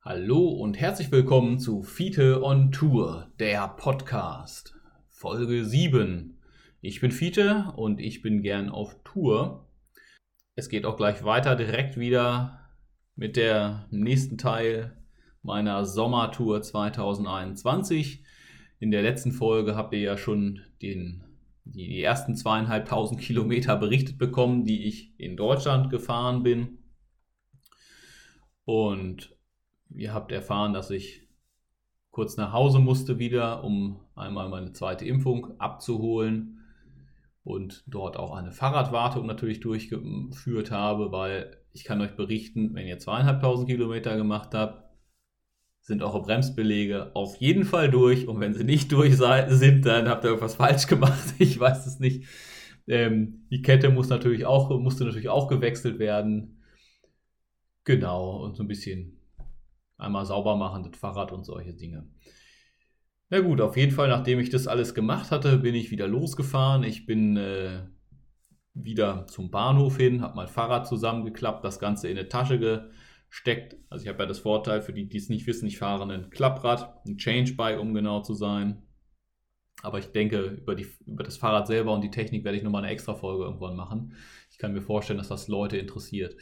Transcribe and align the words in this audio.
Hallo 0.00 0.46
und 0.46 0.78
herzlich 0.78 1.10
willkommen 1.10 1.58
zu 1.58 1.82
Fiete 1.82 2.40
on 2.44 2.70
Tour, 2.70 3.32
der 3.40 3.66
Podcast. 3.66 4.76
Folge 5.08 5.64
7. 5.64 6.38
Ich 6.80 7.00
bin 7.00 7.10
Fiete 7.10 7.72
und 7.76 7.98
ich 7.98 8.22
bin 8.22 8.40
gern 8.40 8.68
auf 8.68 8.96
Tour. 9.02 9.68
Es 10.54 10.68
geht 10.68 10.86
auch 10.86 10.96
gleich 10.96 11.24
weiter, 11.24 11.56
direkt 11.56 11.98
wieder 11.98 12.70
mit 13.16 13.36
der 13.36 13.88
nächsten 13.90 14.38
Teil 14.38 14.96
meiner 15.42 15.84
Sommertour 15.84 16.62
2021. 16.62 18.22
In 18.78 18.92
der 18.92 19.02
letzten 19.02 19.32
Folge 19.32 19.74
habt 19.74 19.92
ihr 19.92 20.00
ja 20.00 20.16
schon 20.16 20.60
den, 20.80 21.24
die 21.64 22.00
ersten 22.00 22.36
zweieinhalbtausend 22.36 23.20
Kilometer 23.20 23.76
berichtet 23.76 24.16
bekommen, 24.16 24.64
die 24.64 24.86
ich 24.86 25.18
in 25.18 25.36
Deutschland 25.36 25.90
gefahren 25.90 26.44
bin. 26.44 26.78
Und 28.64 29.36
Ihr 29.94 30.12
habt 30.12 30.32
erfahren, 30.32 30.72
dass 30.72 30.90
ich 30.90 31.28
kurz 32.10 32.36
nach 32.36 32.52
Hause 32.52 32.78
musste 32.78 33.18
wieder, 33.18 33.64
um 33.64 34.00
einmal 34.14 34.48
meine 34.48 34.72
zweite 34.72 35.04
Impfung 35.04 35.58
abzuholen 35.60 36.64
und 37.44 37.84
dort 37.86 38.16
auch 38.16 38.34
eine 38.34 38.52
Fahrradwartung 38.52 39.26
natürlich 39.26 39.60
durchgeführt 39.60 40.70
habe, 40.70 41.12
weil 41.12 41.56
ich 41.72 41.84
kann 41.84 42.00
euch 42.00 42.16
berichten, 42.16 42.74
wenn 42.74 42.86
ihr 42.86 42.98
zweieinhalbtausend 42.98 43.68
Kilometer 43.68 44.16
gemacht 44.16 44.50
habt, 44.54 44.88
sind 45.80 46.02
eure 46.02 46.20
Bremsbelege 46.22 47.14
auf 47.14 47.36
jeden 47.36 47.64
Fall 47.64 47.90
durch 47.90 48.28
und 48.28 48.40
wenn 48.40 48.52
sie 48.52 48.64
nicht 48.64 48.92
durch 48.92 49.16
sind, 49.16 49.86
dann 49.86 50.08
habt 50.08 50.24
ihr 50.24 50.30
irgendwas 50.30 50.56
falsch 50.56 50.86
gemacht. 50.86 51.18
Ich 51.38 51.58
weiß 51.58 51.86
es 51.86 51.98
nicht. 51.98 52.26
Ähm, 52.86 53.46
die 53.50 53.62
Kette 53.62 53.90
muss 53.90 54.08
natürlich 54.08 54.44
auch, 54.44 54.68
musste 54.78 55.04
natürlich 55.04 55.28
auch 55.28 55.48
gewechselt 55.48 55.98
werden. 55.98 56.62
Genau, 57.84 58.44
und 58.44 58.56
so 58.56 58.64
ein 58.64 58.68
bisschen 58.68 59.17
einmal 59.98 60.24
sauber 60.24 60.56
machen, 60.56 60.84
das 60.84 60.98
Fahrrad 60.98 61.32
und 61.32 61.44
solche 61.44 61.74
Dinge. 61.74 62.08
Na 63.30 63.40
gut, 63.40 63.60
auf 63.60 63.76
jeden 63.76 63.92
Fall, 63.92 64.08
nachdem 64.08 64.40
ich 64.40 64.48
das 64.48 64.66
alles 64.66 64.94
gemacht 64.94 65.30
hatte, 65.30 65.58
bin 65.58 65.74
ich 65.74 65.90
wieder 65.90 66.08
losgefahren. 66.08 66.82
Ich 66.82 67.04
bin 67.04 67.36
äh, 67.36 67.82
wieder 68.72 69.26
zum 69.26 69.50
Bahnhof 69.50 69.98
hin, 69.98 70.22
habe 70.22 70.36
mein 70.36 70.48
Fahrrad 70.48 70.86
zusammengeklappt, 70.86 71.64
das 71.64 71.78
Ganze 71.78 72.08
in 72.08 72.16
eine 72.16 72.28
Tasche 72.28 72.58
gesteckt. 73.28 73.76
Also 73.90 74.04
ich 74.04 74.08
habe 74.08 74.20
ja 74.20 74.26
das 74.26 74.38
Vorteil, 74.38 74.80
für 74.80 74.94
die, 74.94 75.08
die 75.08 75.18
es 75.18 75.28
nicht 75.28 75.46
wissen, 75.46 75.66
ich 75.66 75.78
fahre 75.78 76.10
ein 76.10 76.30
Klapprad, 76.30 77.06
ein 77.06 77.18
Change-Bike, 77.18 77.78
um 77.78 77.92
genau 77.92 78.22
zu 78.22 78.34
sein. 78.34 78.82
Aber 79.82 79.98
ich 79.98 80.06
denke, 80.06 80.40
über, 80.40 80.74
die, 80.74 80.86
über 81.06 81.22
das 81.22 81.36
Fahrrad 81.36 81.66
selber 81.66 81.92
und 81.92 82.00
die 82.00 82.10
Technik 82.10 82.44
werde 82.44 82.56
ich 82.56 82.64
nochmal 82.64 82.82
eine 82.82 82.92
extra 82.92 83.14
Folge 83.14 83.44
irgendwann 83.44 83.76
machen. 83.76 84.14
Ich 84.50 84.58
kann 84.58 84.72
mir 84.72 84.82
vorstellen, 84.82 85.18
dass 85.18 85.28
das 85.28 85.48
Leute 85.48 85.76
interessiert. 85.76 86.34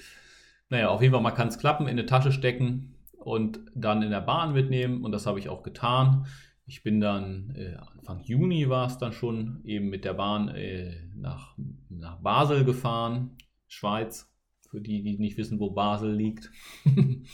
Naja, 0.69 0.89
auf 0.89 1.03
jeden 1.03 1.13
Fall, 1.13 1.23
man 1.23 1.35
kann 1.35 1.49
es 1.49 1.59
klappen, 1.59 1.87
in 1.87 1.91
eine 1.91 2.07
Tasche 2.07 2.33
stecken, 2.33 2.96
und 3.27 3.59
dann 3.75 4.03
in 4.03 4.11
der 4.11 4.21
Bahn 4.21 4.53
mitnehmen. 4.53 5.03
Und 5.03 5.11
das 5.11 5.27
habe 5.27 5.41
ich 5.41 5.49
auch 5.49 5.65
getan. 5.65 6.27
Ich 6.65 6.85
bin 6.85 7.01
dann 7.01 7.53
äh, 7.57 7.75
Anfang 7.75 8.21
Juni 8.21 8.69
war 8.69 8.87
es 8.87 8.99
dann 8.99 9.13
schon 9.13 9.63
eben 9.65 9.89
mit 9.89 10.05
der 10.05 10.15
Bahn 10.15 10.49
äh, 10.49 10.95
nach, 11.17 11.59
nach 11.89 12.21
Basel 12.21 12.65
gefahren, 12.65 13.37
Schweiz, 13.67 14.33
für 14.71 14.81
die, 14.81 15.03
die 15.03 15.19
nicht 15.19 15.37
wissen, 15.39 15.59
wo 15.59 15.71
Basel 15.71 16.15
liegt. 16.15 16.53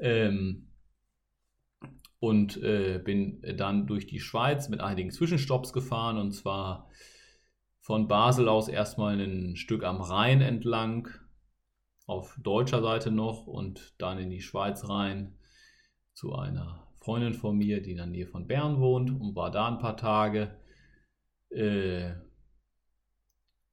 ähm, 0.00 0.72
und 2.18 2.60
äh, 2.64 3.00
bin 3.04 3.42
dann 3.56 3.86
durch 3.86 4.08
die 4.08 4.18
Schweiz 4.18 4.68
mit 4.68 4.80
einigen 4.80 5.12
Zwischenstopps 5.12 5.72
gefahren 5.72 6.18
und 6.18 6.32
zwar 6.32 6.88
von 7.78 8.08
Basel 8.08 8.48
aus 8.48 8.66
erstmal 8.66 9.20
ein 9.20 9.54
Stück 9.54 9.84
am 9.84 10.00
Rhein 10.00 10.40
entlang, 10.40 11.08
auf 12.06 12.38
deutscher 12.42 12.82
Seite 12.82 13.10
noch 13.10 13.46
und 13.46 13.94
dann 13.98 14.18
in 14.18 14.30
die 14.30 14.40
Schweiz 14.40 14.88
rein 14.88 15.36
zu 16.12 16.34
einer 16.34 16.86
Freundin 17.00 17.34
von 17.34 17.56
mir, 17.56 17.82
die 17.82 17.92
in 17.92 17.98
der 17.98 18.06
Nähe 18.06 18.26
von 18.26 18.46
Bern 18.46 18.80
wohnt 18.80 19.10
und 19.10 19.36
war 19.36 19.50
da 19.50 19.68
ein 19.68 19.78
paar 19.78 19.96
Tage. 19.96 20.56
Äh, 21.50 22.14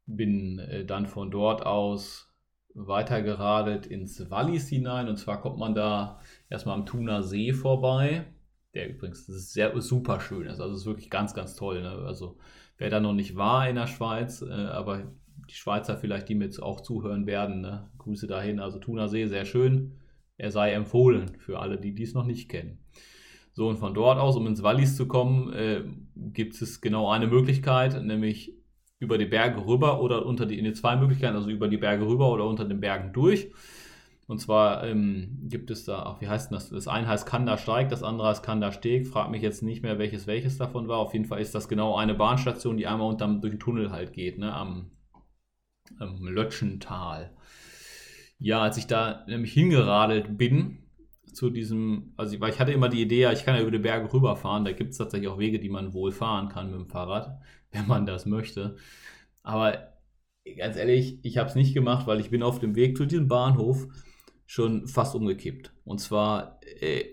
bin 0.06 0.60
äh, 0.60 0.86
dann 0.86 1.08
von 1.08 1.32
dort 1.32 1.66
aus 1.66 2.30
weitergeradelt 2.76 3.86
ins 3.86 4.30
Wallis 4.30 4.68
hinein 4.68 5.08
und 5.08 5.18
zwar 5.18 5.42
kommt 5.42 5.58
man 5.58 5.76
da 5.76 6.20
erstmal 6.50 6.76
am 6.76 6.86
Thuner 6.86 7.24
See 7.24 7.54
vorbei, 7.54 8.26
der 8.74 8.90
übrigens 8.90 9.28
sehr 9.28 9.80
super 9.82 10.20
schön 10.20 10.48
ist. 10.48 10.60
Also 10.60 10.74
es 10.74 10.82
ist 10.82 10.88
wirklich 10.88 11.10
ganz, 11.10 11.34
ganz 11.34 11.56
toll. 11.56 11.82
Ne? 11.82 11.90
Also 12.06 12.40
wer 12.78 12.90
da 12.90 13.00
noch 13.00 13.14
nicht 13.14 13.36
war 13.36 13.70
in 13.70 13.76
der 13.76 13.88
Schweiz, 13.88 14.42
äh, 14.42 14.52
aber 14.52 15.12
die 15.54 15.58
Schweizer 15.58 15.98
vielleicht, 15.98 16.30
die 16.30 16.36
mit 16.36 16.60
auch 16.62 16.82
zuhören 16.82 17.28
werden. 17.28 17.62
Ne? 17.62 17.90
Grüße 18.00 18.26
dahin. 18.26 18.60
Also 18.60 18.80
Thunersee, 18.80 19.28
sehr 19.28 19.46
schön. 19.46 20.00
Er 20.38 20.50
sei 20.50 20.74
empfohlen 20.74 21.36
für 21.38 21.60
alle, 21.60 21.80
die 21.80 21.94
dies 21.94 22.16
noch 22.16 22.26
nicht 22.26 22.50
kennen. 22.50 22.80
So, 23.54 23.70
und 23.70 23.78
von 23.78 23.94
dort 23.94 24.18
aus, 24.18 24.36
um 24.36 24.48
ins 24.48 24.64
Wallis 24.64 24.98
zu 24.98 25.08
kommen, 25.08 25.54
äh, 25.54 25.84
gibt 26.16 26.60
es 26.60 26.82
genau 26.82 27.12
eine 27.12 27.28
Möglichkeit, 27.28 28.04
nämlich 28.04 28.58
über 28.98 29.20
die 29.20 29.28
Berge 29.28 29.68
rüber 29.68 30.02
oder 30.02 30.26
unter 30.26 30.48
die, 30.48 30.58
in 30.58 30.66
die 30.66 30.74
zwei 30.74 30.96
Möglichkeiten, 30.96 31.36
also 31.36 31.52
über 31.52 31.68
die 31.68 31.78
Berge 31.78 32.08
rüber 32.08 32.32
oder 32.32 32.48
unter 32.48 32.66
den 32.66 32.80
Bergen 32.80 33.14
durch. 33.14 33.52
Und 34.26 34.40
zwar 34.40 34.88
ähm, 34.88 35.38
gibt 35.44 35.70
es 35.70 35.86
da, 35.86 36.02
ach, 36.04 36.22
wie 36.22 36.28
heißt 36.28 36.52
das? 36.52 36.70
Das 36.70 36.88
eine 36.88 37.08
heißt 37.08 37.28
Kanda 37.28 37.58
Steig, 37.58 37.90
das 37.90 38.02
andere 38.02 38.30
heißt 38.30 38.44
Kanda 38.44 38.72
Steg. 38.72 39.06
Frag 39.06 39.30
mich 39.30 39.44
jetzt 39.44 39.62
nicht 39.62 39.84
mehr, 39.84 40.00
welches 40.00 40.26
welches 40.26 40.58
davon 40.58 40.88
war. 40.88 40.98
Auf 40.98 41.14
jeden 41.14 41.26
Fall 41.26 41.42
ist 41.42 41.54
das 41.54 41.68
genau 41.68 41.96
eine 41.96 42.16
Bahnstation, 42.16 42.78
die 42.78 42.88
einmal 42.88 43.08
unterm, 43.08 43.42
durch 43.42 43.54
den 43.54 43.60
Tunnel 43.60 43.92
halt 43.92 44.14
geht, 44.14 44.40
ne, 44.40 44.52
am, 44.52 44.90
ähm, 46.02 46.28
Lötschental. 46.28 47.32
Ja, 48.40 48.62
als 48.62 48.78
ich 48.78 48.88
da 48.88 49.26
nämlich 49.28 49.54
hingeradelt 49.54 50.38
bin, 50.38 50.80
zu 51.34 51.50
diesem, 51.50 52.14
also 52.18 52.40
weil 52.40 52.52
ich 52.52 52.60
hatte 52.60 52.72
immer 52.72 52.90
die 52.90 53.02
Idee, 53.02 53.22
ja, 53.22 53.32
ich 53.32 53.44
kann 53.44 53.56
ja 53.56 53.62
über 53.62 53.72
die 53.72 53.80
Berge 53.80 54.12
rüberfahren, 54.14 54.66
da 54.66 54.72
gibt 54.72 54.92
es 54.92 54.98
tatsächlich 54.98 55.30
auch 55.30 55.40
Wege, 55.40 55.60
die 55.60 55.70
man 55.70 55.94
wohl 55.94 56.12
fahren 56.12 56.50
kann 56.50 56.72
mit 56.72 56.80
dem 56.80 56.88
Fahrrad, 56.88 57.40
wenn 57.72 57.88
man 57.88 58.06
das 58.06 58.26
möchte. 58.26 58.76
Aber 59.42 59.94
ganz 60.58 60.78
ehrlich, 60.78 61.20
ich 61.24 61.38
habe 61.38 61.50
es 61.50 61.56
nicht 61.56 61.74
gemacht, 61.74 62.08
weil 62.08 62.20
ich 62.20 62.30
bin 62.30 62.44
auf 62.44 62.60
dem 62.60 62.76
Weg 62.76 62.98
zu 62.98 63.06
diesem 63.06 63.28
Bahnhof 63.28 63.88
schon 64.46 64.88
fast 64.88 65.16
umgekippt. 65.16 65.74
Und 65.86 66.00
zwar, 66.00 66.60
äh, 66.80 67.06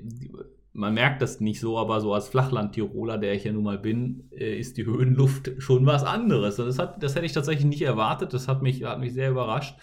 man 0.73 0.95
merkt 0.95 1.21
das 1.21 1.41
nicht 1.41 1.61
so, 1.61 1.79
aber 1.79 2.01
so 2.01 2.15
als 2.15 2.29
Flachland-Tiroler, 2.29 3.19
der 3.19 3.35
ich 3.35 3.45
ja 3.45 3.53
nun 3.53 3.65
mal 3.65 3.79
bin, 3.79 4.29
äh, 4.31 4.59
ist 4.59 4.77
die 4.77 4.87
Höhenluft 4.87 5.51
schon 5.59 5.87
was 5.87 6.05
anderes. 6.05 6.57
Das, 6.57 6.79
hat, 6.79 7.03
das 7.03 7.15
hätte 7.15 7.27
ich 7.27 7.33
tatsächlich 7.33 7.67
nicht 7.67 7.83
erwartet. 7.83 8.33
Das 8.33 8.49
hat 8.49 8.63
mich, 8.63 8.85
hat 8.85 9.01
mich 9.01 9.13
sehr 9.13 9.31
überrascht. 9.31 9.77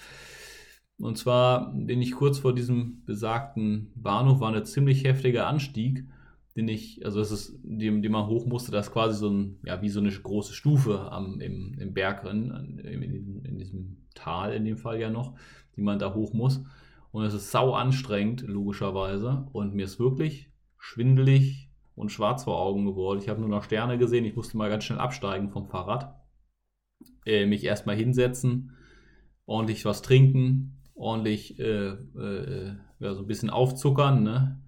Und 0.98 1.18
zwar 1.18 1.74
bin 1.74 2.02
ich 2.02 2.14
kurz 2.14 2.40
vor 2.40 2.56
diesem 2.56 3.04
besagten 3.06 3.92
Bahnhof, 3.96 4.40
war 4.40 4.54
ein 4.54 4.66
ziemlich 4.66 5.04
heftiger 5.04 5.46
Anstieg, 5.46 6.06
den 6.56 6.68
ich, 6.68 7.06
also 7.06 7.20
es 7.22 7.32
ist, 7.32 7.60
dem, 7.62 8.02
dem 8.02 8.14
man 8.14 8.26
hoch 8.26 8.48
musste, 8.48 8.72
das 8.72 8.88
ist 8.88 8.94
quasi 8.94 9.20
so 9.20 9.30
ein, 9.30 9.60
ja, 9.64 9.80
wie 9.84 9.90
so 9.90 10.00
eine 10.00 10.10
große 10.10 10.54
Stufe 10.54 11.12
am, 11.12 11.40
im, 11.40 11.78
im 11.78 11.94
Berg 11.94 12.26
in, 12.26 12.80
in, 12.80 13.46
in 13.46 13.58
diesem 13.60 13.98
Tal 14.16 14.54
in 14.54 14.66
dem 14.66 14.78
Fall 14.78 15.00
ja 15.00 15.12
noch, 15.12 15.36
die 15.76 15.82
man 15.82 16.00
da 16.00 16.16
hoch 16.16 16.34
muss. 16.34 16.64
Und 17.12 17.26
es 17.26 17.36
ist 17.36 17.52
sau 17.52 17.74
anstrengend, 17.74 18.42
logischerweise. 18.42 19.48
Und 19.52 19.76
mir 19.76 19.86
ist 19.86 20.00
wirklich 20.00 20.50
schwindelig 20.88 21.70
und 21.96 22.12
schwarz 22.12 22.46
vor 22.46 22.60
Augen 22.60 22.86
geworden. 22.86 23.20
Ich 23.20 23.28
habe 23.28 23.42
nur 23.42 23.50
noch 23.50 23.64
Sterne 23.64 23.98
gesehen. 23.98 24.24
Ich 24.24 24.36
musste 24.36 24.56
mal 24.56 24.70
ganz 24.70 24.86
schnell 24.86 25.00
absteigen 25.00 25.52
vom 25.52 25.68
Fahrrad. 25.68 26.16
Äh, 27.26 27.46
mich 27.46 27.66
erstmal 27.66 27.98
hinsetzen, 27.98 28.72
ordentlich 29.46 29.84
was 29.84 30.02
trinken, 30.02 30.82
ordentlich 30.96 31.60
äh, 31.60 31.90
äh, 31.90 32.76
ja, 33.00 33.14
so 33.14 33.22
ein 33.22 33.28
bisschen 33.28 33.50
aufzuckern. 33.50 34.24
Ne? 34.24 34.64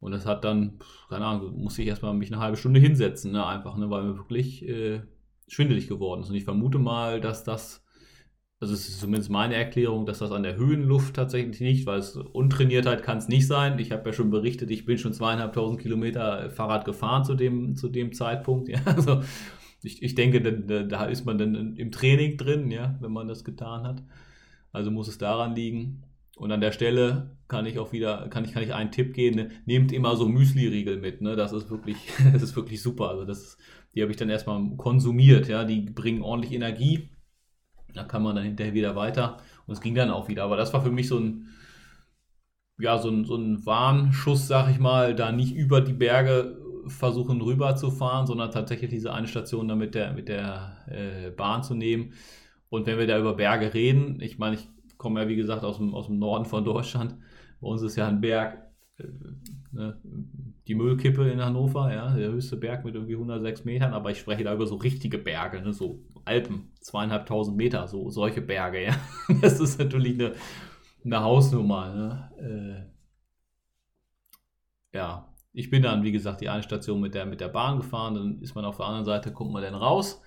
Und 0.00 0.10
das 0.10 0.26
hat 0.26 0.44
dann, 0.44 0.80
keine 1.08 1.24
Ahnung, 1.24 1.56
musste 1.56 1.82
ich 1.82 1.88
erstmal 1.88 2.14
mich 2.14 2.32
eine 2.32 2.42
halbe 2.42 2.56
Stunde 2.56 2.80
hinsetzen, 2.80 3.30
ne? 3.30 3.46
einfach, 3.46 3.76
ne? 3.76 3.88
weil 3.90 4.02
mir 4.02 4.16
wirklich 4.16 4.68
äh, 4.68 5.02
schwindelig 5.46 5.86
geworden 5.86 6.22
ist. 6.22 6.30
Und 6.30 6.34
ich 6.34 6.44
vermute 6.44 6.80
mal, 6.80 7.20
dass 7.20 7.44
das 7.44 7.83
also 8.64 8.72
es 8.72 8.88
ist 8.88 9.00
zumindest 9.00 9.30
meine 9.30 9.56
Erklärung, 9.56 10.06
dass 10.06 10.20
das 10.20 10.32
an 10.32 10.42
der 10.42 10.56
Höhenluft 10.56 11.14
tatsächlich 11.16 11.60
nicht, 11.60 11.84
weil 11.84 11.98
es 11.98 12.16
Untrainiertheit 12.16 13.02
kann 13.02 13.18
es 13.18 13.28
nicht 13.28 13.46
sein. 13.46 13.78
Ich 13.78 13.92
habe 13.92 14.08
ja 14.08 14.14
schon 14.14 14.30
berichtet, 14.30 14.70
ich 14.70 14.86
bin 14.86 14.96
schon 14.96 15.12
zweieinhalbtausend 15.12 15.82
Kilometer 15.82 16.48
Fahrrad 16.48 16.86
gefahren 16.86 17.26
zu 17.26 17.34
dem, 17.34 17.76
zu 17.76 17.88
dem 17.88 18.12
Zeitpunkt. 18.14 18.68
Ja, 18.74 18.80
also 18.86 19.22
ich, 19.82 20.02
ich 20.02 20.14
denke, 20.14 20.40
da, 20.40 20.82
da 20.82 21.04
ist 21.04 21.26
man 21.26 21.36
dann 21.36 21.76
im 21.76 21.92
Training 21.92 22.38
drin, 22.38 22.70
ja, 22.70 22.96
wenn 23.00 23.12
man 23.12 23.28
das 23.28 23.44
getan 23.44 23.82
hat. 23.86 24.02
Also 24.72 24.90
muss 24.90 25.08
es 25.08 25.18
daran 25.18 25.54
liegen. 25.54 26.02
Und 26.36 26.50
an 26.50 26.62
der 26.62 26.72
Stelle 26.72 27.36
kann 27.46 27.66
ich 27.66 27.78
auch 27.78 27.92
wieder, 27.92 28.28
kann 28.30 28.46
ich, 28.46 28.52
kann 28.54 28.62
ich 28.62 28.72
einen 28.72 28.90
Tipp 28.90 29.12
geben, 29.12 29.36
ne? 29.36 29.50
nehmt 29.66 29.92
immer 29.92 30.16
so 30.16 30.26
Müsli-Riegel 30.26 31.00
mit, 31.00 31.20
ne? 31.20 31.36
Das 31.36 31.52
ist 31.52 31.70
wirklich, 31.70 31.98
das 32.32 32.42
ist 32.42 32.56
wirklich 32.56 32.80
super. 32.80 33.10
Also 33.10 33.26
das, 33.26 33.58
die 33.94 34.00
habe 34.00 34.10
ich 34.10 34.16
dann 34.16 34.30
erstmal 34.30 34.74
konsumiert, 34.78 35.48
ja, 35.48 35.64
die 35.64 35.82
bringen 35.82 36.22
ordentlich 36.22 36.54
Energie 36.54 37.10
da 37.94 38.04
kann 38.04 38.22
man 38.22 38.36
dann 38.36 38.44
hinterher 38.44 38.74
wieder 38.74 38.96
weiter 38.96 39.38
und 39.66 39.74
es 39.74 39.80
ging 39.80 39.94
dann 39.94 40.10
auch 40.10 40.28
wieder. 40.28 40.44
Aber 40.44 40.56
das 40.56 40.72
war 40.72 40.82
für 40.82 40.90
mich 40.90 41.08
so 41.08 41.18
ein, 41.18 41.48
ja, 42.78 42.98
so 42.98 43.08
ein, 43.08 43.24
so 43.24 43.36
ein 43.36 43.64
Warnschuss, 43.66 44.48
sag 44.48 44.70
ich 44.70 44.78
mal, 44.78 45.14
da 45.14 45.32
nicht 45.32 45.54
über 45.54 45.80
die 45.80 45.92
Berge 45.92 46.58
versuchen 46.86 47.40
rüber 47.40 47.76
zu 47.76 47.90
fahren, 47.90 48.26
sondern 48.26 48.50
tatsächlich 48.50 48.90
diese 48.90 49.12
eine 49.12 49.26
Station 49.26 49.68
dann 49.68 49.78
mit 49.78 49.94
der, 49.94 50.12
mit 50.12 50.28
der 50.28 50.76
äh, 50.88 51.30
Bahn 51.30 51.62
zu 51.62 51.74
nehmen. 51.74 52.12
Und 52.68 52.86
wenn 52.86 52.98
wir 52.98 53.06
da 53.06 53.18
über 53.18 53.34
Berge 53.34 53.72
reden, 53.72 54.20
ich 54.20 54.38
meine, 54.38 54.56
ich 54.56 54.68
komme 54.98 55.22
ja 55.22 55.28
wie 55.28 55.36
gesagt 55.36 55.64
aus 55.64 55.78
dem, 55.78 55.94
aus 55.94 56.06
dem 56.06 56.18
Norden 56.18 56.44
von 56.44 56.64
Deutschland, 56.64 57.16
bei 57.60 57.68
uns 57.68 57.82
ist 57.82 57.96
ja 57.96 58.08
ein 58.08 58.20
Berg 58.20 58.58
äh, 58.98 59.04
ne, 59.72 60.00
die 60.66 60.74
Müllkippe 60.74 61.28
in 61.30 61.44
Hannover, 61.44 61.92
ja, 61.92 62.14
der 62.14 62.30
höchste 62.30 62.56
Berg 62.56 62.84
mit 62.84 62.94
irgendwie 62.94 63.14
106 63.14 63.64
Metern, 63.64 63.92
aber 63.92 64.10
ich 64.10 64.18
spreche 64.18 64.44
da 64.44 64.54
über 64.54 64.66
so 64.66 64.76
richtige 64.76 65.18
Berge, 65.18 65.60
ne, 65.60 65.72
so 65.72 66.02
Alpen, 66.24 66.72
zweieinhalbtausend 66.80 67.56
Meter, 67.56 67.86
so 67.86 68.08
solche 68.10 68.40
Berge, 68.40 68.84
ja. 68.84 68.96
Das 69.42 69.60
ist 69.60 69.78
natürlich 69.78 70.14
eine, 70.14 70.34
eine 71.04 71.20
Hausnummer, 71.20 71.94
ne? 71.94 72.90
Äh, 72.92 72.94
ja, 74.96 75.28
ich 75.52 75.70
bin 75.70 75.82
dann, 75.82 76.02
wie 76.02 76.12
gesagt, 76.12 76.40
die 76.40 76.48
eine 76.48 76.62
Station 76.62 77.00
mit 77.00 77.14
der, 77.14 77.26
mit 77.26 77.40
der 77.40 77.48
Bahn 77.48 77.78
gefahren, 77.78 78.14
dann 78.14 78.40
ist 78.40 78.54
man 78.54 78.64
auf 78.64 78.78
der 78.78 78.86
anderen 78.86 79.04
Seite, 79.04 79.32
kommt 79.32 79.52
man 79.52 79.62
dann 79.62 79.74
raus. 79.74 80.22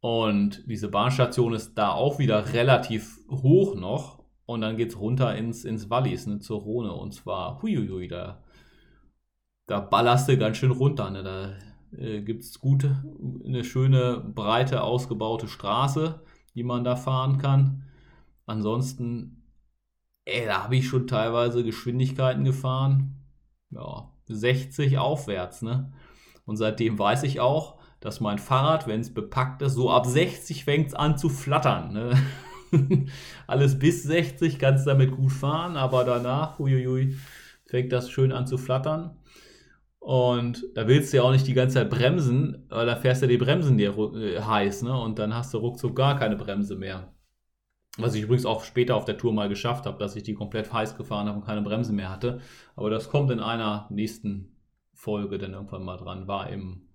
Und 0.00 0.64
diese 0.66 0.88
Bahnstation 0.88 1.54
ist 1.54 1.74
da 1.74 1.92
auch 1.92 2.18
wieder 2.18 2.52
relativ 2.54 3.18
hoch 3.30 3.74
noch. 3.74 4.24
Und 4.46 4.62
dann 4.62 4.76
geht 4.76 4.90
es 4.90 4.98
runter 4.98 5.36
ins, 5.36 5.64
ins 5.64 5.90
Wallis, 5.90 6.26
ne, 6.26 6.40
zur 6.40 6.62
Rhone. 6.62 6.92
Und 6.92 7.14
zwar, 7.14 7.62
huiuiui, 7.62 8.08
da, 8.08 8.42
da 9.70 9.78
ballerst 9.78 10.28
du 10.28 10.36
ganz 10.36 10.56
schön 10.56 10.72
runter. 10.72 11.10
Ne? 11.10 11.22
Da 11.22 11.96
äh, 11.96 12.22
gibt 12.22 12.42
es 12.42 12.58
gut 12.58 12.84
eine 13.44 13.62
schöne, 13.62 14.16
breite, 14.16 14.82
ausgebaute 14.82 15.46
Straße, 15.46 16.20
die 16.56 16.64
man 16.64 16.82
da 16.82 16.96
fahren 16.96 17.38
kann. 17.38 17.84
Ansonsten, 18.46 19.44
ey, 20.24 20.44
da 20.44 20.64
habe 20.64 20.74
ich 20.74 20.88
schon 20.88 21.06
teilweise 21.06 21.62
Geschwindigkeiten 21.62 22.42
gefahren. 22.44 23.14
Ja, 23.70 24.10
60 24.26 24.98
aufwärts, 24.98 25.62
ne? 25.62 25.92
Und 26.46 26.56
seitdem 26.56 26.98
weiß 26.98 27.22
ich 27.22 27.38
auch, 27.38 27.78
dass 28.00 28.18
mein 28.18 28.38
Fahrrad, 28.38 28.88
wenn 28.88 29.00
es 29.00 29.14
bepackt 29.14 29.62
ist, 29.62 29.74
so 29.74 29.88
ab 29.92 30.04
60 30.04 30.64
fängt 30.64 30.88
es 30.88 30.94
an 30.94 31.16
zu 31.16 31.28
flattern. 31.28 31.92
Ne? 31.92 32.18
Alles 33.46 33.78
bis 33.78 34.02
60 34.02 34.58
kannst 34.58 34.84
du 34.84 34.90
damit 34.90 35.12
gut 35.12 35.30
fahren, 35.30 35.76
aber 35.76 36.02
danach, 36.02 36.58
uiuiui, 36.58 37.16
fängt 37.66 37.92
das 37.92 38.10
schön 38.10 38.32
an 38.32 38.48
zu 38.48 38.58
flattern. 38.58 39.19
Und 40.00 40.66
da 40.74 40.88
willst 40.88 41.12
du 41.12 41.18
ja 41.18 41.22
auch 41.22 41.30
nicht 41.30 41.46
die 41.46 41.54
ganze 41.54 41.74
Zeit 41.74 41.90
bremsen, 41.90 42.66
weil 42.68 42.86
da 42.86 42.96
fährst 42.96 43.22
du 43.22 43.28
die 43.28 43.36
Bremsen 43.36 43.78
dir 43.78 43.96
äh, 43.96 44.40
heiß, 44.40 44.82
ne? 44.82 44.98
Und 44.98 45.18
dann 45.18 45.34
hast 45.34 45.54
du 45.54 45.58
ruckzuck 45.58 45.94
gar 45.94 46.18
keine 46.18 46.36
Bremse 46.36 46.76
mehr. 46.76 47.14
Was 47.98 48.14
ich 48.14 48.22
übrigens 48.22 48.46
auch 48.46 48.64
später 48.64 48.96
auf 48.96 49.04
der 49.04 49.18
Tour 49.18 49.32
mal 49.32 49.48
geschafft 49.48 49.86
habe, 49.86 49.98
dass 49.98 50.16
ich 50.16 50.22
die 50.22 50.34
komplett 50.34 50.72
heiß 50.72 50.96
gefahren 50.96 51.28
habe 51.28 51.38
und 51.38 51.44
keine 51.44 51.62
Bremse 51.62 51.92
mehr 51.92 52.10
hatte. 52.10 52.40
Aber 52.76 52.90
das 52.90 53.10
kommt 53.10 53.30
in 53.30 53.40
einer 53.40 53.86
nächsten 53.90 54.56
Folge 54.94 55.38
dann 55.38 55.52
irgendwann 55.52 55.84
mal 55.84 55.96
dran. 55.96 56.26
War 56.26 56.48
im, 56.50 56.88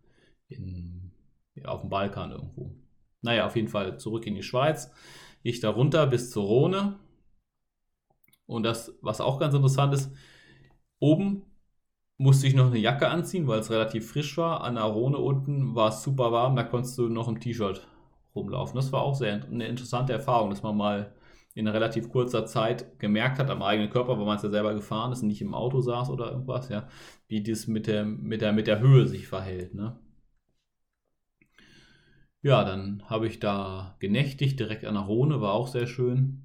in, 0.48 1.12
ja, 1.54 1.66
auf 1.66 1.82
dem 1.82 1.90
Balkan 1.90 2.32
irgendwo. 2.32 2.76
Naja, 3.22 3.46
auf 3.46 3.56
jeden 3.56 3.68
Fall 3.68 4.00
zurück 4.00 4.26
in 4.26 4.36
die 4.36 4.44
Schweiz 4.44 4.92
ich 5.46 5.60
da 5.60 5.70
runter 5.70 6.08
bis 6.08 6.32
zur 6.32 6.44
Rhone. 6.46 6.96
Und 8.48 8.64
das, 8.64 8.98
was 9.02 9.22
auch 9.22 9.40
ganz 9.40 9.54
interessant 9.54 9.94
ist, 9.94 10.12
oben 11.00 11.44
musste 12.18 12.48
ich 12.48 12.56
noch 12.56 12.68
eine 12.68 12.80
Jacke 12.80 13.10
anziehen, 13.10 13.48
weil 13.48 13.60
es 13.60 13.72
relativ 13.72 14.10
frisch 14.10 14.38
war. 14.38 14.62
An 14.64 14.76
der 14.76 14.84
Rhone 14.86 15.18
unten 15.18 15.76
war 15.76 15.90
es 15.90 16.04
super 16.04 16.32
warm, 16.32 16.56
da 16.56 16.64
konntest 16.64 16.98
du 16.98 17.10
noch 17.10 17.28
im 17.28 17.40
T-Shirt 17.40 17.88
rumlaufen. 18.36 18.76
Das 18.76 18.92
war 18.92 19.02
auch 19.02 19.16
sehr 19.16 19.44
eine 19.44 19.68
interessante 19.68 20.14
Erfahrung, 20.14 20.50
dass 20.50 20.64
man 20.64 20.78
mal 20.78 21.14
in 21.54 21.68
relativ 21.68 22.10
kurzer 22.10 22.46
Zeit 22.46 23.00
gemerkt 23.00 23.40
hat 23.40 23.50
am 23.50 23.64
eigenen 23.64 23.90
Körper, 23.90 24.18
weil 24.18 24.26
man 24.26 24.38
es 24.38 24.44
ja 24.44 24.50
selber 24.50 24.74
gefahren 24.74 25.14
ist 25.14 25.22
und 25.22 25.30
nicht 25.30 25.42
im 25.42 25.54
Auto 25.54 25.80
saß 25.82 26.10
oder 26.10 26.32
irgendwas, 26.32 26.70
ja, 26.70 26.88
wie 27.28 27.42
das 27.44 27.68
mit 27.68 27.88
der, 27.88 28.04
mit 28.06 28.42
der, 28.42 28.52
mit 28.52 28.68
der 28.68 28.80
Höhe 28.80 29.08
sich 29.08 29.28
verhält. 29.28 29.74
Ne? 29.74 29.98
Ja, 32.42 32.64
dann 32.64 33.04
habe 33.10 33.28
ich 33.28 33.40
da 33.40 33.96
genächtigt, 34.00 34.60
direkt 34.60 34.86
an 34.86 34.96
der 34.96 35.04
Rhone, 35.04 35.42
war 35.42 35.54
auch 35.54 35.68
sehr 35.68 35.88
schön. 35.88 36.44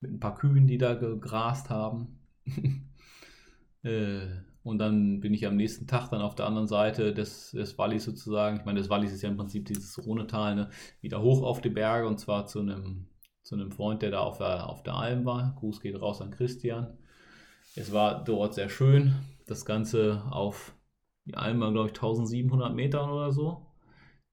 Mit 0.00 0.12
ein 0.12 0.20
paar 0.20 0.36
Kühen, 0.36 0.66
die 0.66 0.78
da 0.78 0.94
gegrast 0.94 1.70
haben. 1.70 2.20
äh, 3.82 4.26
und 4.64 4.78
dann 4.78 5.20
bin 5.20 5.34
ich 5.34 5.46
am 5.46 5.56
nächsten 5.56 5.86
Tag 5.86 6.08
dann 6.08 6.22
auf 6.22 6.34
der 6.34 6.46
anderen 6.46 6.66
Seite 6.66 7.12
des, 7.12 7.52
des 7.52 7.78
Wallis 7.78 8.04
sozusagen. 8.04 8.56
Ich 8.56 8.64
meine, 8.64 8.80
das 8.80 8.88
Wallis 8.88 9.12
ist 9.12 9.22
ja 9.22 9.28
im 9.28 9.36
Prinzip 9.36 9.66
dieses 9.66 10.04
Rhonetal, 10.04 10.54
ne? 10.54 10.70
wieder 11.00 11.22
hoch 11.22 11.42
auf 11.42 11.60
die 11.60 11.68
Berge 11.68 12.08
und 12.08 12.18
zwar 12.18 12.46
zu 12.46 12.60
einem, 12.60 13.06
zu 13.42 13.54
einem 13.54 13.70
Freund, 13.70 14.02
der 14.02 14.10
da 14.10 14.20
auf 14.20 14.38
der, 14.38 14.68
auf 14.68 14.82
der 14.82 14.94
Alm 14.94 15.26
war. 15.26 15.54
Gruß 15.60 15.80
geht 15.80 16.00
raus 16.00 16.22
an 16.22 16.30
Christian. 16.30 16.96
Es 17.76 17.92
war 17.92 18.24
dort 18.24 18.54
sehr 18.54 18.70
schön. 18.70 19.14
Das 19.46 19.66
Ganze 19.66 20.22
auf 20.30 20.74
die 21.26 21.34
Alm 21.34 21.60
war, 21.60 21.70
glaube 21.70 21.88
ich, 21.88 21.94
1700 21.94 22.74
Metern 22.74 23.10
oder 23.10 23.32
so 23.32 23.63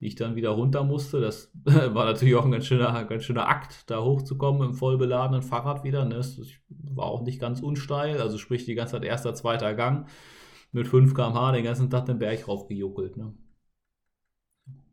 die 0.02 0.08
ich 0.08 0.16
dann 0.16 0.34
wieder 0.34 0.50
runter 0.50 0.82
musste. 0.82 1.20
Das 1.20 1.52
war 1.64 2.04
natürlich 2.04 2.34
auch 2.34 2.44
ein 2.44 2.50
ganz 2.50 2.66
schöner, 2.66 3.04
ganz 3.04 3.22
schöner 3.22 3.46
Akt, 3.48 3.88
da 3.88 4.02
hochzukommen 4.02 4.70
im 4.70 4.74
vollbeladenen 4.74 5.42
Fahrrad 5.42 5.84
wieder. 5.84 6.04
Ne? 6.04 6.16
Das 6.16 6.40
war 6.68 7.06
auch 7.06 7.22
nicht 7.22 7.40
ganz 7.40 7.60
unsteil, 7.62 8.20
also 8.20 8.36
sprich 8.36 8.64
die 8.64 8.74
ganze 8.74 8.94
Zeit 8.94 9.04
erster, 9.04 9.32
zweiter 9.32 9.74
Gang 9.74 10.08
mit 10.72 10.88
5 10.88 11.14
km/h 11.14 11.52
den 11.52 11.62
ganzen 11.62 11.88
Tag 11.88 12.06
den 12.06 12.18
Berg 12.18 12.48
raufgejuckelt. 12.48 13.16
Ne? 13.16 13.32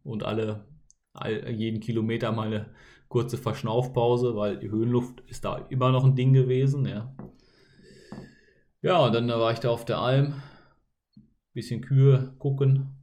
Und 0.04 0.24
alle, 0.24 0.68
all, 1.14 1.50
jeden 1.50 1.80
Kilometer 1.80 2.32
mal 2.32 2.46
eine 2.46 2.68
kurze 3.08 3.40
Verschnaufpause, 3.40 4.36
weil 4.36 4.60
die 4.60 4.70
Höhenluft 4.70 5.22
ist 5.22 5.44
da 5.44 5.58
immer 5.70 5.92
noch 5.92 6.04
ein 6.04 6.16
Ding 6.16 6.34
gewesen. 6.34 6.86
Ja, 6.86 7.16
ja 8.84 9.00
und 9.00 9.16
dann 9.16 9.28
war 9.28 9.54
ich 9.54 9.60
da 9.60 9.72
auf 9.72 9.86
der 9.86 9.98
Alm, 9.98 10.36
bisschen 11.54 11.82
Kühe 11.82 12.36
gucken, 12.38 12.99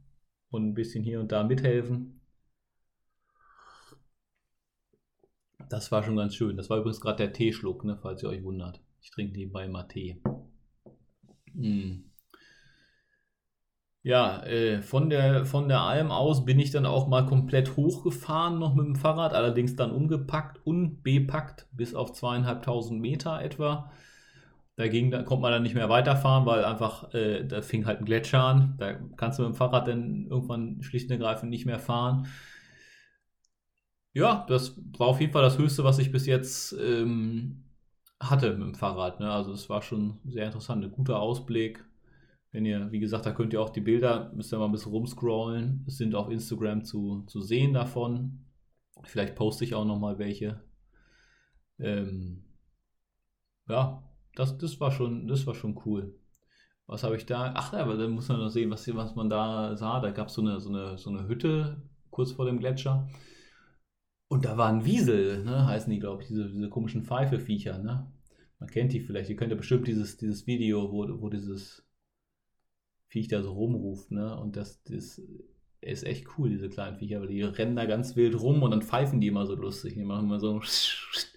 und 0.49 0.67
ein 0.67 0.73
bisschen 0.73 1.03
hier 1.03 1.19
und 1.19 1.31
da 1.31 1.43
mithelfen. 1.43 2.21
Das 5.69 5.91
war 5.91 6.03
schon 6.03 6.15
ganz 6.15 6.35
schön. 6.35 6.55
Das 6.57 6.69
war 6.69 6.77
übrigens 6.77 7.01
gerade 7.01 7.17
der 7.17 7.33
Teeschluck, 7.33 7.83
ne, 7.83 7.97
falls 8.01 8.23
ihr 8.23 8.29
euch 8.29 8.43
wundert. 8.43 8.81
Ich 9.01 9.11
trinke 9.11 9.33
nebenbei 9.33 9.65
immer 9.65 9.87
Tee. 9.87 10.21
Mm. 11.53 12.03
Ja, 14.03 14.41
äh, 14.43 14.81
von, 14.81 15.09
der, 15.09 15.45
von 15.45 15.67
der 15.67 15.81
Alm 15.81 16.11
aus 16.11 16.45
bin 16.45 16.59
ich 16.59 16.71
dann 16.71 16.85
auch 16.85 17.09
mal 17.09 17.25
komplett 17.25 17.75
hochgefahren, 17.75 18.57
noch 18.57 18.73
mit 18.73 18.85
dem 18.85 18.95
Fahrrad, 18.95 19.33
allerdings 19.33 19.75
dann 19.75 19.91
umgepackt 19.91 20.65
und 20.65 21.03
bepackt 21.03 21.67
bis 21.73 21.93
auf 21.93 22.13
zweieinhalbtausend 22.13 23.01
Meter 23.01 23.41
etwa. 23.41 23.91
Dagegen 24.77 25.09
da 25.09 25.23
konnte 25.23 25.41
man 25.41 25.51
dann 25.51 25.63
nicht 25.63 25.73
mehr 25.73 25.89
weiterfahren, 25.89 26.45
weil 26.45 26.63
einfach, 26.63 27.11
äh, 27.13 27.43
da 27.45 27.63
fing 27.63 27.87
halt 27.87 27.99
ein 27.99 28.05
Gletscher 28.05 28.43
an. 28.43 28.75
Da 28.77 28.93
kannst 28.93 29.39
du 29.39 29.43
mit 29.43 29.53
dem 29.53 29.55
Fahrrad 29.55 29.87
dann 29.87 30.27
irgendwann 30.29 30.83
schlicht 30.83 31.07
und 31.07 31.13
ergreifend 31.13 31.49
nicht 31.49 31.65
mehr 31.65 31.79
fahren. 31.79 32.27
Ja, 34.13 34.45
das 34.47 34.79
war 34.97 35.07
auf 35.07 35.19
jeden 35.19 35.33
Fall 35.33 35.41
das 35.41 35.57
Höchste, 35.57 35.83
was 35.83 35.97
ich 35.99 36.11
bis 36.11 36.27
jetzt 36.27 36.73
ähm, 36.73 37.63
hatte 38.19 38.51
mit 38.55 38.67
dem 38.67 38.75
Fahrrad. 38.75 39.19
Ne? 39.19 39.31
Also 39.31 39.51
es 39.51 39.67
war 39.67 39.81
schon 39.81 40.19
sehr 40.25 40.45
interessant, 40.45 40.83
ein 40.83 40.91
guter 40.91 41.19
Ausblick. 41.19 41.83
Wenn 42.51 42.65
ihr, 42.65 42.91
wie 42.91 42.99
gesagt, 42.99 43.25
da 43.25 43.31
könnt 43.31 43.53
ihr 43.53 43.61
auch 43.61 43.69
die 43.71 43.81
Bilder, 43.81 44.31
müsst 44.35 44.53
ihr 44.53 44.59
mal 44.59 44.65
ein 44.65 44.71
bisschen 44.71 44.91
rumscrollen. 44.91 45.85
Es 45.87 45.97
sind 45.97 46.13
auf 46.15 46.29
Instagram 46.29 46.83
zu, 46.83 47.23
zu 47.27 47.41
sehen 47.41 47.73
davon. 47.73 48.45
Vielleicht 49.03 49.35
poste 49.35 49.63
ich 49.63 49.73
auch 49.73 49.85
nochmal 49.85 50.19
welche. 50.19 50.61
Ähm, 51.79 52.45
ja, 53.67 54.06
das, 54.37 54.57
das, 54.57 54.79
war 54.79 54.91
schon, 54.91 55.27
das 55.27 55.47
war 55.47 55.55
schon 55.55 55.79
cool. 55.85 56.15
Was 56.85 57.03
habe 57.03 57.17
ich 57.17 57.25
da? 57.25 57.53
Ach, 57.55 57.73
aber 57.73 57.97
dann 57.97 58.11
muss 58.11 58.29
man 58.29 58.39
noch 58.39 58.49
sehen, 58.49 58.69
was, 58.69 58.87
was 58.95 59.15
man 59.15 59.29
da 59.29 59.75
sah. 59.75 59.99
Da 59.99 60.11
gab 60.11 60.27
es 60.27 60.35
so 60.35 60.41
eine, 60.41 60.59
so, 60.59 60.69
eine, 60.69 60.97
so 60.97 61.09
eine 61.09 61.27
Hütte 61.27 61.81
kurz 62.11 62.31
vor 62.31 62.45
dem 62.45 62.59
Gletscher. 62.59 63.09
Und 64.29 64.45
da 64.45 64.57
waren 64.57 64.85
Wiesel, 64.85 65.43
ne, 65.43 65.65
heißen 65.65 65.91
die, 65.91 65.99
glaube 65.99 66.21
ich, 66.21 66.27
diese, 66.27 66.49
diese 66.49 66.69
komischen 66.69 67.03
Pfeifeviecher. 67.03 67.79
Ne? 67.79 68.11
Man 68.59 68.69
kennt 68.69 68.93
die 68.93 68.99
vielleicht. 68.99 69.29
Ihr 69.29 69.37
kennt 69.37 69.51
ja 69.51 69.57
bestimmt 69.57 69.87
dieses, 69.87 70.17
dieses 70.17 70.45
Video, 70.45 70.91
wo, 70.91 71.21
wo 71.21 71.29
dieses 71.29 71.85
Viech 73.07 73.27
da 73.27 73.41
so 73.41 73.53
rumruft. 73.53 74.11
Ne? 74.11 74.39
Und 74.39 74.55
das, 74.55 74.83
das 74.83 75.21
ist 75.81 76.03
echt 76.03 76.27
cool, 76.37 76.49
diese 76.49 76.69
kleinen 76.69 76.97
Viecher, 76.97 77.21
weil 77.21 77.27
die 77.27 77.41
rennen 77.41 77.75
da 77.75 77.85
ganz 77.85 78.15
wild 78.15 78.39
rum 78.39 78.61
und 78.63 78.71
dann 78.71 78.81
pfeifen 78.81 79.19
die 79.19 79.27
immer 79.27 79.45
so 79.45 79.55
lustig. 79.55 79.95
Die 79.95 80.03
machen 80.03 80.25
immer 80.25 80.39
so 80.39 80.61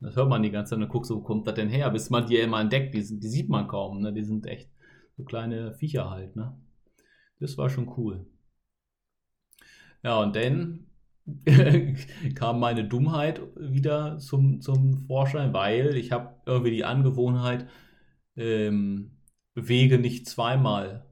das 0.00 0.16
hört 0.16 0.28
man 0.28 0.42
die 0.42 0.50
ganze 0.50 0.70
Zeit 0.70 0.82
und 0.82 0.88
guckt 0.88 1.06
so, 1.06 1.16
wo 1.16 1.20
kommt 1.20 1.46
das 1.46 1.54
denn 1.54 1.68
her? 1.68 1.90
Bis 1.90 2.10
man 2.10 2.26
die 2.26 2.34
ja 2.34 2.44
immer 2.44 2.60
entdeckt, 2.60 2.94
die, 2.94 3.00
die 3.20 3.28
sieht 3.28 3.48
man 3.48 3.68
kaum, 3.68 4.00
ne? 4.00 4.12
Die 4.12 4.24
sind 4.24 4.46
echt 4.46 4.70
so 5.16 5.24
kleine 5.24 5.74
Viecher 5.74 6.10
halt, 6.10 6.36
ne? 6.36 6.58
Das 7.38 7.58
war 7.58 7.68
schon 7.70 7.88
cool. 7.98 8.26
Ja, 10.02 10.20
und 10.22 10.34
dann 10.36 10.86
kam 12.34 12.60
meine 12.60 12.84
Dummheit 12.88 13.42
wieder 13.56 14.18
zum, 14.18 14.60
zum 14.62 14.98
Vorschein, 15.06 15.52
weil 15.52 15.96
ich 15.96 16.12
habe 16.12 16.34
irgendwie 16.46 16.70
die 16.70 16.84
Angewohnheit, 16.84 17.68
ähm, 18.36 19.18
Wege 19.54 19.98
nicht 19.98 20.28
zweimal 20.28 21.06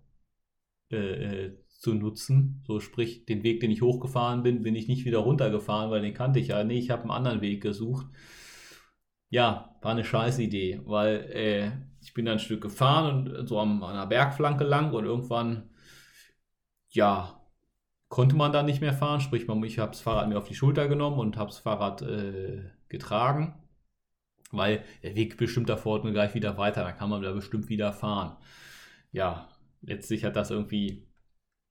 äh, 0.91 1.47
äh, 1.47 1.59
zu 1.69 1.93
nutzen. 1.95 2.63
So 2.67 2.81
sprich, 2.81 3.27
den 3.27 3.43
Weg, 3.43 3.61
den 3.61 3.71
ich 3.71 3.83
hochgefahren 3.83 4.43
bin, 4.43 4.63
bin 4.63 4.75
ich 4.75 4.89
nicht 4.89 5.05
wieder 5.05 5.19
runtergefahren, 5.19 5.91
weil 5.91 6.01
den 6.03 6.15
kannte 6.15 6.41
ich 6.41 6.49
ja. 6.49 6.65
Nee, 6.65 6.79
ich 6.79 6.91
habe 6.91 7.03
einen 7.03 7.11
anderen 7.11 7.41
Weg 7.43 7.63
gesucht 7.63 8.07
ja, 9.31 9.77
war 9.83 9.93
eine 9.93 10.05
scheiß 10.05 10.39
Idee, 10.39 10.81
weil 10.85 11.31
äh, 11.33 11.73
ich 12.01 12.15
bin 12.15 12.25
dann 12.25 12.35
ein 12.35 12.39
Stück 12.41 12.63
gefahren 12.63 13.29
und 13.29 13.47
so 13.49 13.59
an 13.61 13.83
einer 13.83 14.07
Bergflanke 14.07 14.65
lang 14.65 14.93
und 14.93 15.05
irgendwann, 15.05 15.71
ja, 16.91 17.41
konnte 18.09 18.37
man 18.37 18.53
da 18.53 18.63
nicht 18.63 18.81
mehr 18.81 18.95
fahren. 18.95 19.21
Sprich, 19.21 19.43
ich 19.49 19.79
habe 19.79 19.93
das 19.93 20.01
Fahrrad 20.01 20.29
mir 20.29 20.39
auf 20.39 20.49
die 20.49 20.55
Schulter 20.55 20.89
genommen 20.89 21.19
und 21.19 21.37
habe 21.37 21.51
das 21.51 21.59
Fahrrad 21.59 22.03
äh, 22.03 22.65
getragen. 22.89 23.55
weil 24.51 24.85
der 25.03 25.15
Weg 25.17 25.37
bestimmt 25.37 25.69
da 25.69 25.77
vorne 25.77 26.13
gleich 26.13 26.35
wieder 26.35 26.57
weiter, 26.59 26.83
da 26.85 26.93
kann 26.93 27.11
man 27.11 27.23
da 27.23 27.33
bestimmt 27.33 27.69
wieder 27.69 27.93
fahren. 27.93 28.37
Ja, 29.13 29.49
letztlich 29.83 30.25
hat 30.25 30.37
das 30.37 30.51
irgendwie 30.51 31.09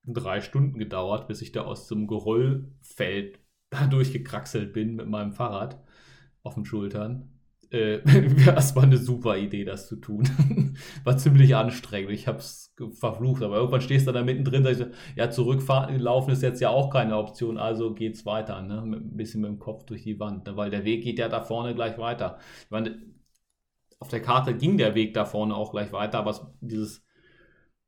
drei 0.06 0.42
Stunden 0.42 0.80
gedauert, 0.80 1.28
bis 1.28 1.42
ich 1.42 1.52
da 1.52 1.64
aus 1.64 1.88
dem 1.88 2.08
Geröllfeld 2.08 3.40
da 3.70 3.88
durchgekraxelt 3.88 4.74
bin 4.74 4.96
mit 4.96 5.08
meinem 5.08 5.34
Fahrrad 5.34 5.84
auf 6.44 6.56
den 6.56 6.66
Schultern. 6.66 7.37
Äh, 7.70 8.00
das 8.46 8.76
war 8.76 8.84
eine 8.84 8.98
super 8.98 9.38
Idee, 9.38 9.66
das 9.66 9.88
zu 9.88 9.98
tun. 9.98 10.28
war 11.04 11.18
ziemlich 11.18 11.56
anstrengend. 11.56 12.12
Ich 12.12 12.28
habe 12.28 12.40
es 12.40 12.74
verflucht, 12.94 13.44
aber 13.44 13.58
irgendwann 13.58 13.82
stehst 13.82 14.08
du 14.08 14.12
da 14.12 14.24
mittendrin, 14.24 14.64
sagst 14.64 14.82
du, 14.82 14.92
ja, 15.16 15.30
zurücklaufen 15.30 16.34
ist 16.34 16.44
jetzt 16.44 16.62
ja 16.62 16.70
auch 16.70 16.90
keine 16.90 17.18
Option, 17.18 17.58
also 17.58 17.94
geht's 17.94 18.26
weiter, 18.26 18.62
ne? 18.62 18.82
Ein 18.82 19.18
bisschen 19.18 19.42
mit 19.42 19.50
dem 19.50 19.60
Kopf 19.60 19.86
durch 19.86 20.04
die 20.04 20.20
Wand, 20.20 20.46
ne? 20.46 20.56
weil 20.56 20.70
der 20.70 20.86
Weg 20.86 21.04
geht 21.04 21.20
ja 21.20 21.30
da 21.30 21.42
vorne 21.42 21.76
gleich 21.76 21.98
weiter. 21.98 22.40
Ich 22.64 22.72
meine, 22.72 23.00
auf 24.00 24.10
der 24.10 24.22
Karte 24.22 24.56
ging 24.56 24.78
der 24.78 24.96
Weg 24.96 25.14
da 25.14 25.26
vorne 25.26 25.56
auch 25.56 25.72
gleich 25.72 25.92
weiter, 25.92 26.20
aber 26.20 26.54
dieses 26.62 27.04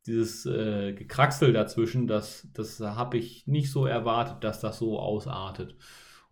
dieses 0.09 0.45
äh, 0.45 0.93
Gekraxel 0.93 1.53
dazwischen, 1.53 2.07
das, 2.07 2.47
das 2.53 2.79
habe 2.79 3.17
ich 3.17 3.45
nicht 3.47 3.71
so 3.71 3.85
erwartet, 3.85 4.43
dass 4.43 4.59
das 4.59 4.79
so 4.79 4.99
ausartet. 4.99 5.75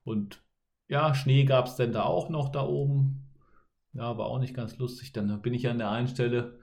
Und 0.04 0.44
ja, 0.88 1.14
Schnee 1.14 1.44
gab 1.44 1.68
es 1.68 1.76
denn 1.76 1.92
da 1.92 2.04
auch 2.04 2.30
noch 2.30 2.50
da 2.50 2.64
oben. 2.64 3.27
Ja, 3.98 4.16
war 4.18 4.28
auch 4.28 4.40
nicht 4.40 4.54
ganz 4.54 4.78
lustig. 4.78 5.12
Dann 5.12 5.42
bin 5.42 5.56
ich 5.56 5.68
an 5.68 5.80
der 5.80 5.90
einen 5.90 6.08
Stelle 6.08 6.60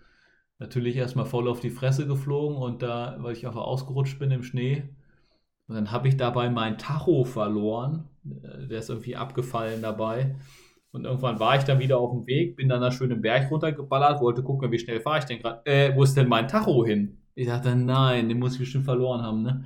natürlich 0.61 0.97
erstmal 0.97 1.27
voll 1.27 1.49
auf 1.49 1.59
die 1.59 1.71
Fresse 1.71 2.07
geflogen 2.07 2.57
und 2.57 2.83
da, 2.83 3.17
weil 3.19 3.33
ich 3.33 3.47
einfach 3.47 3.63
ausgerutscht 3.63 4.21
bin 4.21 4.31
im 4.31 4.45
Schnee. 4.45 4.85
Und 5.67 5.75
dann 5.75 5.91
habe 5.91 6.07
ich 6.09 6.17
dabei 6.17 6.49
mein 6.49 6.79
Tacho 6.79 7.25
verloren. 7.25 8.09
Äh, 8.25 8.69
der 8.69 8.79
ist 8.79 8.89
irgendwie 8.89 9.17
abgefallen 9.17 9.83
dabei. 9.83 10.37
Und 10.93 11.07
irgendwann 11.07 11.41
war 11.41 11.57
ich 11.57 11.65
dann 11.65 11.81
wieder 11.81 11.99
auf 11.99 12.13
dem 12.13 12.27
Weg, 12.29 12.55
bin 12.55 12.69
dann 12.69 12.81
da 12.81 12.93
schön 12.93 13.09
den 13.09 13.21
Berg 13.21 13.51
runtergeballert, 13.51 14.21
wollte 14.21 14.45
gucken, 14.45 14.71
wie 14.71 14.79
schnell 14.79 15.01
fahre 15.01 15.19
ich 15.19 15.25
denn 15.25 15.41
gerade. 15.41 15.67
Äh, 15.67 15.97
wo 15.97 16.05
ist 16.05 16.17
denn 16.17 16.29
mein 16.29 16.47
Tacho 16.47 16.85
hin? 16.85 17.19
Ich 17.35 17.49
dachte, 17.49 17.75
nein, 17.75 18.29
den 18.29 18.39
muss 18.39 18.53
ich 18.53 18.61
bestimmt 18.61 18.85
verloren 18.85 19.23
haben, 19.23 19.43
ne? 19.43 19.65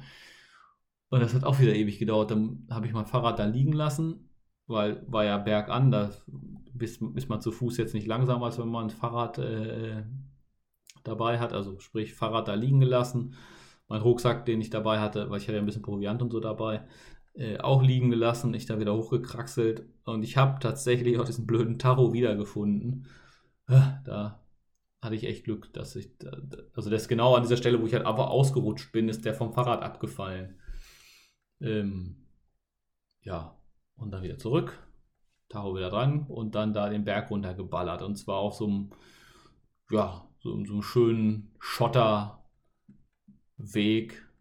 Und 1.10 1.20
das 1.20 1.34
hat 1.34 1.44
auch 1.44 1.60
wieder 1.60 1.74
ewig 1.74 1.98
gedauert. 1.98 2.30
Dann 2.30 2.66
habe 2.70 2.86
ich 2.86 2.94
mein 2.94 3.06
Fahrrad 3.06 3.38
da 3.38 3.44
liegen 3.44 3.72
lassen, 3.72 4.30
weil 4.66 5.02
war 5.06 5.24
ja 5.24 5.36
bergan, 5.36 5.90
da 5.90 6.10
ist, 6.82 7.02
ist 7.14 7.28
man 7.28 7.40
zu 7.40 7.52
Fuß 7.52 7.76
jetzt 7.76 7.94
nicht 7.94 8.06
langsamer, 8.06 8.46
als 8.46 8.58
wenn 8.58 8.68
man 8.68 8.86
ein 8.86 8.90
Fahrrad 8.90 9.38
äh, 9.38 10.02
dabei 11.04 11.38
hat. 11.38 11.52
Also 11.52 11.78
sprich, 11.80 12.14
Fahrrad 12.14 12.48
da 12.48 12.54
liegen 12.54 12.80
gelassen. 12.80 13.34
Mein 13.88 14.02
Rucksack, 14.02 14.44
den 14.44 14.60
ich 14.60 14.70
dabei 14.70 15.00
hatte, 15.00 15.30
weil 15.30 15.38
ich 15.38 15.44
hatte 15.44 15.54
ja 15.54 15.62
ein 15.62 15.66
bisschen 15.66 15.82
Proviant 15.82 16.20
und 16.20 16.30
so 16.30 16.40
dabei, 16.40 16.86
äh, 17.34 17.58
auch 17.58 17.82
liegen 17.82 18.10
gelassen, 18.10 18.52
ich 18.54 18.66
da 18.66 18.78
wieder 18.80 18.94
hochgekraxelt 18.94 19.86
und 20.04 20.22
ich 20.22 20.36
habe 20.36 20.58
tatsächlich 20.60 21.18
auch 21.18 21.24
diesen 21.24 21.46
blöden 21.46 21.78
Tacho 21.78 22.12
wiedergefunden. 22.12 23.06
Äh, 23.68 23.80
da 24.04 24.44
hatte 25.00 25.14
ich 25.14 25.24
echt 25.24 25.44
Glück, 25.44 25.72
dass 25.72 25.96
ich, 25.96 26.10
also 26.74 26.90
das 26.90 27.08
genau 27.08 27.34
an 27.34 27.42
dieser 27.42 27.56
Stelle, 27.56 27.80
wo 27.80 27.86
ich 27.86 27.94
halt 27.94 28.06
aber 28.06 28.30
ausgerutscht 28.30 28.92
bin, 28.92 29.08
ist 29.08 29.24
der 29.24 29.34
vom 29.34 29.52
Fahrrad 29.52 29.82
abgefallen. 29.82 30.58
Ähm, 31.60 32.26
ja, 33.22 33.56
und 33.96 34.10
dann 34.10 34.22
wieder 34.22 34.38
zurück, 34.38 34.78
Tacho 35.48 35.74
wieder 35.76 35.90
dran 35.90 36.26
und 36.28 36.54
dann 36.54 36.72
da 36.72 36.88
den 36.88 37.04
Berg 37.04 37.30
runtergeballert 37.30 38.02
und 38.02 38.16
zwar 38.16 38.38
auf 38.38 38.54
so 38.54 38.66
einem, 38.66 38.90
ja, 39.90 40.26
so, 40.40 40.64
so 40.64 40.72
einem 40.72 40.82
schönen 40.82 41.52
Schotterweg, 41.58 42.38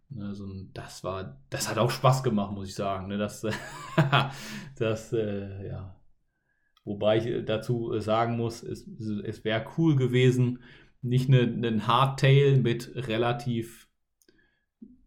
Ne, 0.10 0.34
so 0.34 0.46
ein, 0.46 0.72
das 0.74 1.04
war, 1.04 1.38
das 1.50 1.70
hat 1.70 1.78
auch 1.78 1.92
Spaß 1.92 2.24
gemacht, 2.24 2.54
muss 2.54 2.70
ich 2.70 2.76
sagen. 2.76 3.08
Ne, 3.08 3.18
das, 3.18 3.46
das, 4.78 5.14
äh, 5.14 5.68
ja. 5.68 5.96
Wobei 6.86 7.18
ich 7.18 7.46
dazu 7.46 8.00
sagen 8.00 8.38
muss, 8.38 8.64
es, 8.64 8.88
es 9.26 9.44
wäre 9.44 9.66
cool 9.78 9.98
gewesen, 9.98 10.64
nicht 11.02 11.30
einen 11.30 11.64
eine 11.66 11.86
Hardtail 11.86 12.58
mit 12.58 12.92
relativ 12.96 13.87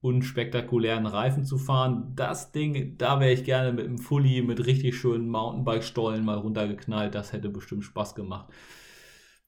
unspektakulären 0.01 1.07
Reifen 1.07 1.45
zu 1.45 1.59
fahren. 1.59 2.15
Das 2.17 2.53
Ding, 2.53 2.97
da 2.97 3.21
wäre 3.21 3.33
ich 3.33 3.45
gerne 3.45 3.73
mit 3.73 3.87
einem 3.87 3.99
Fully 3.99 4.43
mit 4.43 4.65
richtig 4.67 4.97
schönen 4.99 5.29
Mountainbike-Stollen 5.29 6.25
mal 6.25 6.39
runtergeknallt. 6.39 7.15
Das 7.15 7.33
hätte 7.33 7.51
bestimmt 7.51 7.85
Spaß 7.85 8.15
gemacht. 8.15 8.53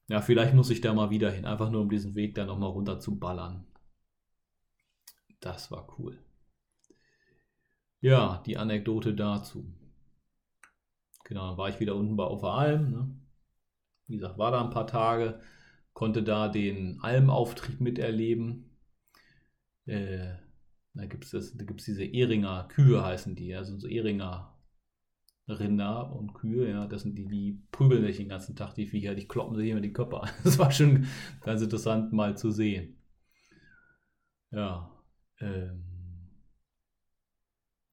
Ja, 0.07 0.21
vielleicht 0.21 0.53
muss 0.53 0.69
ich 0.69 0.81
da 0.81 0.93
mal 0.93 1.09
wieder 1.09 1.31
hin, 1.31 1.45
einfach 1.45 1.69
nur 1.71 1.81
um 1.81 1.89
diesen 1.89 2.15
Weg 2.15 2.35
da 2.35 2.45
nochmal 2.45 2.69
runter 2.69 2.99
zu 2.99 3.17
ballern. 3.17 3.65
Das 5.39 5.71
war 5.71 5.87
cool. 5.97 6.19
Ja, 8.01 8.43
die 8.45 8.57
Anekdote 8.57 9.13
dazu. 9.15 9.65
Genau, 11.23 11.47
dann 11.47 11.57
war 11.57 11.69
ich 11.69 11.79
wieder 11.79 11.95
unten 11.95 12.15
bei 12.15 12.25
Auf 12.25 12.43
Alm. 12.43 12.91
Ne? 12.91 13.17
Wie 14.07 14.17
gesagt, 14.17 14.37
war 14.37 14.51
da 14.51 14.63
ein 14.63 14.69
paar 14.71 14.87
Tage, 14.87 15.41
konnte 15.93 16.21
da 16.21 16.49
den 16.49 16.99
Almauftrieb 17.01 17.79
miterleben. 17.81 18.77
Äh, 19.85 20.42
da 20.93 21.05
gibt 21.05 21.25
es 21.25 21.85
diese 21.85 22.03
Ehringer 22.03 22.67
Kühe, 22.69 23.03
heißen 23.03 23.35
die, 23.35 23.55
also 23.55 23.77
so 23.77 23.87
Ehringer 23.87 24.53
Rinder 25.47 26.15
und 26.15 26.33
Kühe, 26.33 26.69
ja, 26.69 26.87
das 26.87 27.01
sind 27.01 27.17
die, 27.17 27.27
die 27.27 27.61
prügeln 27.71 28.03
sich 28.03 28.17
den 28.17 28.29
ganzen 28.29 28.55
Tag, 28.55 28.75
die 28.75 28.87
Viecher, 28.87 29.13
die 29.13 29.27
kloppen 29.27 29.55
sich 29.57 29.69
immer 29.69 29.81
die 29.81 29.93
Köpfe 29.93 30.21
an. 30.21 30.29
Das 30.43 30.57
war 30.57 30.71
schon 30.71 31.05
ganz 31.41 31.61
interessant 31.61 32.13
mal 32.13 32.37
zu 32.37 32.51
sehen. 32.51 32.97
Ja, 34.51 34.89
ähm, 35.39 35.83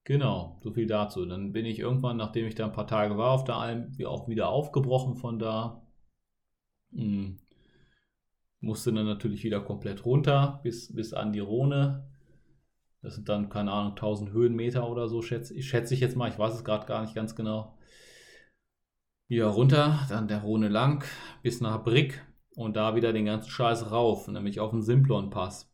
genau, 0.05 0.61
so 0.63 0.73
viel 0.73 0.87
dazu. 0.87 1.25
Dann 1.27 1.53
bin 1.53 1.67
ich 1.67 1.81
irgendwann, 1.81 2.19
nachdem 2.19 2.47
ich 2.47 2.55
da 2.55 2.67
ein 2.67 2.73
paar 2.73 2.87
Tage 2.87 3.17
war 3.17 3.33
auf 3.33 3.45
der 3.45 3.57
Alm, 3.57 3.97
auch 4.05 4.29
wieder 4.29 4.49
aufgebrochen 4.51 5.17
von 5.17 5.39
da. 5.39 5.83
Hm. 6.93 7.41
Musste 8.61 8.93
dann 8.93 9.07
natürlich 9.07 9.43
wieder 9.43 9.61
komplett 9.61 10.05
runter 10.05 10.61
bis, 10.63 10.95
bis 10.95 11.15
an 11.15 11.33
die 11.33 11.41
Rhone. 11.41 12.10
Das 13.03 13.15
sind 13.15 13.29
dann, 13.29 13.49
keine 13.49 13.73
Ahnung, 13.73 13.93
1000 13.93 14.33
Höhenmeter 14.33 14.89
oder 14.89 15.09
so, 15.09 15.23
schätze, 15.23 15.61
schätze 15.63 15.95
ich 15.95 16.01
jetzt 16.01 16.17
mal. 16.17 16.29
Ich 16.29 16.39
weiß 16.39 16.55
es 16.55 16.65
gerade 16.65 16.87
gar 16.87 17.03
nicht 17.03 17.15
ganz 17.15 17.35
genau. 17.35 17.79
Wieder 19.29 19.47
runter, 19.47 20.07
dann 20.09 20.29
der 20.29 20.43
Rhone 20.43 20.69
lang 20.69 21.05
bis 21.43 21.61
nach 21.61 21.83
Brick 21.85 22.23
und 22.57 22.77
da 22.77 22.95
wieder 22.97 23.13
den 23.13 23.27
ganzen 23.27 23.51
Scheiß 23.51 23.91
rauf, 23.91 24.29
nämlich 24.29 24.61
auf 24.61 24.71
den 24.71 24.83
Simplon-Pass. 24.83 25.73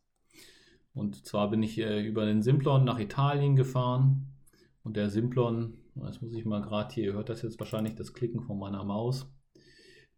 Und 0.93 1.25
zwar 1.25 1.49
bin 1.49 1.61
ich 1.63 1.77
äh, 1.79 2.01
über 2.01 2.25
den 2.25 2.41
Simplon 2.41 2.83
nach 2.83 2.99
Italien 2.99 3.55
gefahren. 3.55 4.33
Und 4.83 4.95
der 4.95 5.09
Simplon, 5.09 5.77
jetzt 6.05 6.21
muss 6.21 6.33
ich 6.33 6.45
mal 6.45 6.61
gerade 6.61 6.93
hier, 6.93 7.05
ihr 7.05 7.13
hört 7.13 7.29
das 7.29 7.41
jetzt 7.41 7.59
wahrscheinlich 7.59 7.95
das 7.95 8.13
Klicken 8.13 8.41
von 8.41 8.57
meiner 8.57 8.83
Maus. 8.83 9.31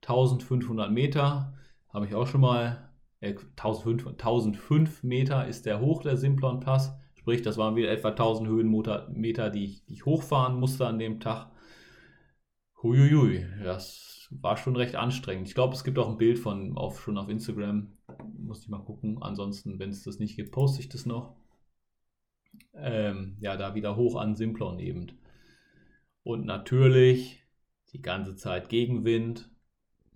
1500 0.03 0.91
Meter 0.91 1.53
habe 1.89 2.05
ich 2.05 2.15
auch 2.15 2.27
schon 2.27 2.41
mal. 2.41 2.88
Äh, 3.21 3.35
1005, 3.57 4.07
1005 4.07 5.03
Meter 5.03 5.47
ist 5.47 5.65
der 5.65 5.79
hoch, 5.79 6.01
der 6.01 6.17
Simplon 6.17 6.59
Pass. 6.59 6.97
Sprich, 7.15 7.41
das 7.41 7.57
waren 7.57 7.75
wieder 7.75 7.91
etwa 7.91 8.09
1000 8.09 8.47
Höhenmeter, 8.47 9.49
die 9.49 9.65
ich, 9.65 9.85
die 9.85 9.93
ich 9.93 10.05
hochfahren 10.05 10.59
musste 10.59 10.87
an 10.87 10.99
dem 10.99 11.19
Tag. 11.19 11.51
Huiuiui, 12.81 13.45
das 13.61 14.27
war 14.31 14.55
schon 14.55 14.75
recht 14.75 14.95
anstrengend. 14.95 15.47
Ich 15.47 15.55
glaube, 15.55 15.73
es 15.73 15.83
gibt 15.83 15.99
auch 15.99 16.09
ein 16.09 16.17
Bild 16.17 16.39
von 16.39 16.77
auf, 16.77 17.01
schon 17.01 17.17
auf 17.17 17.29
Instagram. 17.29 17.91
Muss 18.37 18.63
ich 18.63 18.69
mal 18.69 18.83
gucken. 18.83 19.21
Ansonsten, 19.21 19.79
wenn 19.79 19.89
es 19.89 20.03
das 20.03 20.19
nicht 20.19 20.35
gibt, 20.37 20.51
poste 20.51 20.79
ich 20.79 20.89
das 20.89 21.05
noch. 21.05 21.35
Ähm, 22.73 23.37
ja, 23.41 23.57
da 23.57 23.75
wieder 23.75 23.95
hoch 23.95 24.15
an 24.15 24.35
Simplon 24.35 24.79
eben. 24.79 25.11
Und 26.23 26.45
natürlich 26.45 27.43
die 27.91 28.01
ganze 28.01 28.35
Zeit 28.35 28.69
Gegenwind. 28.69 29.49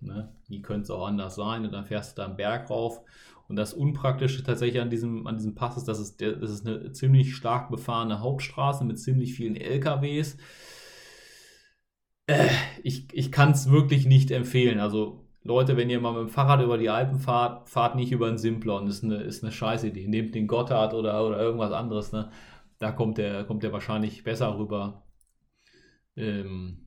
Ne? 0.04 0.32
Wie 0.48 0.62
könnte 0.62 0.82
es 0.82 0.90
auch 0.90 1.06
anders 1.06 1.34
sein? 1.34 1.64
Und 1.64 1.72
dann 1.72 1.86
fährst 1.86 2.16
du 2.16 2.22
da 2.22 2.26
einen 2.26 2.36
Berg 2.36 2.70
rauf. 2.70 3.00
Und 3.48 3.56
das 3.56 3.74
Unpraktische 3.74 4.42
tatsächlich 4.42 4.80
an 4.80 4.90
diesem, 4.90 5.26
an 5.26 5.36
diesem 5.36 5.54
Pass 5.54 5.76
ist, 5.76 5.86
dass 5.86 5.98
es, 5.98 6.16
das 6.16 6.50
ist 6.50 6.66
eine 6.66 6.92
ziemlich 6.92 7.34
stark 7.36 7.70
befahrene 7.70 8.20
Hauptstraße 8.20 8.84
mit 8.84 8.98
ziemlich 8.98 9.34
vielen 9.34 9.56
LKWs. 9.56 10.38
Äh, 12.26 12.48
ich 12.82 13.08
ich 13.12 13.30
kann 13.30 13.50
es 13.50 13.70
wirklich 13.70 14.06
nicht 14.06 14.30
empfehlen. 14.30 14.80
Also 14.80 15.24
Leute, 15.42 15.76
wenn 15.76 15.90
ihr 15.90 16.00
mal 16.00 16.12
mit 16.12 16.22
dem 16.22 16.28
Fahrrad 16.30 16.62
über 16.62 16.78
die 16.78 16.88
Alpen 16.88 17.18
fahrt, 17.18 17.68
fahrt 17.68 17.96
nicht 17.96 18.12
über 18.12 18.28
den 18.28 18.38
Simplon. 18.38 18.86
Das 18.86 18.96
ist 18.96 19.04
eine, 19.04 19.16
ist 19.16 19.42
eine 19.42 19.52
scheiß 19.52 19.84
Idee. 19.84 20.08
Nehmt 20.08 20.34
den 20.34 20.46
Gotthard 20.46 20.94
oder, 20.94 21.26
oder 21.26 21.38
irgendwas 21.38 21.72
anderes. 21.72 22.12
Ne? 22.12 22.30
Da 22.78 22.92
kommt 22.92 23.18
der, 23.18 23.44
kommt 23.44 23.62
der 23.62 23.72
wahrscheinlich 23.72 24.24
besser 24.24 24.58
rüber. 24.58 25.06
Ähm, 26.16 26.86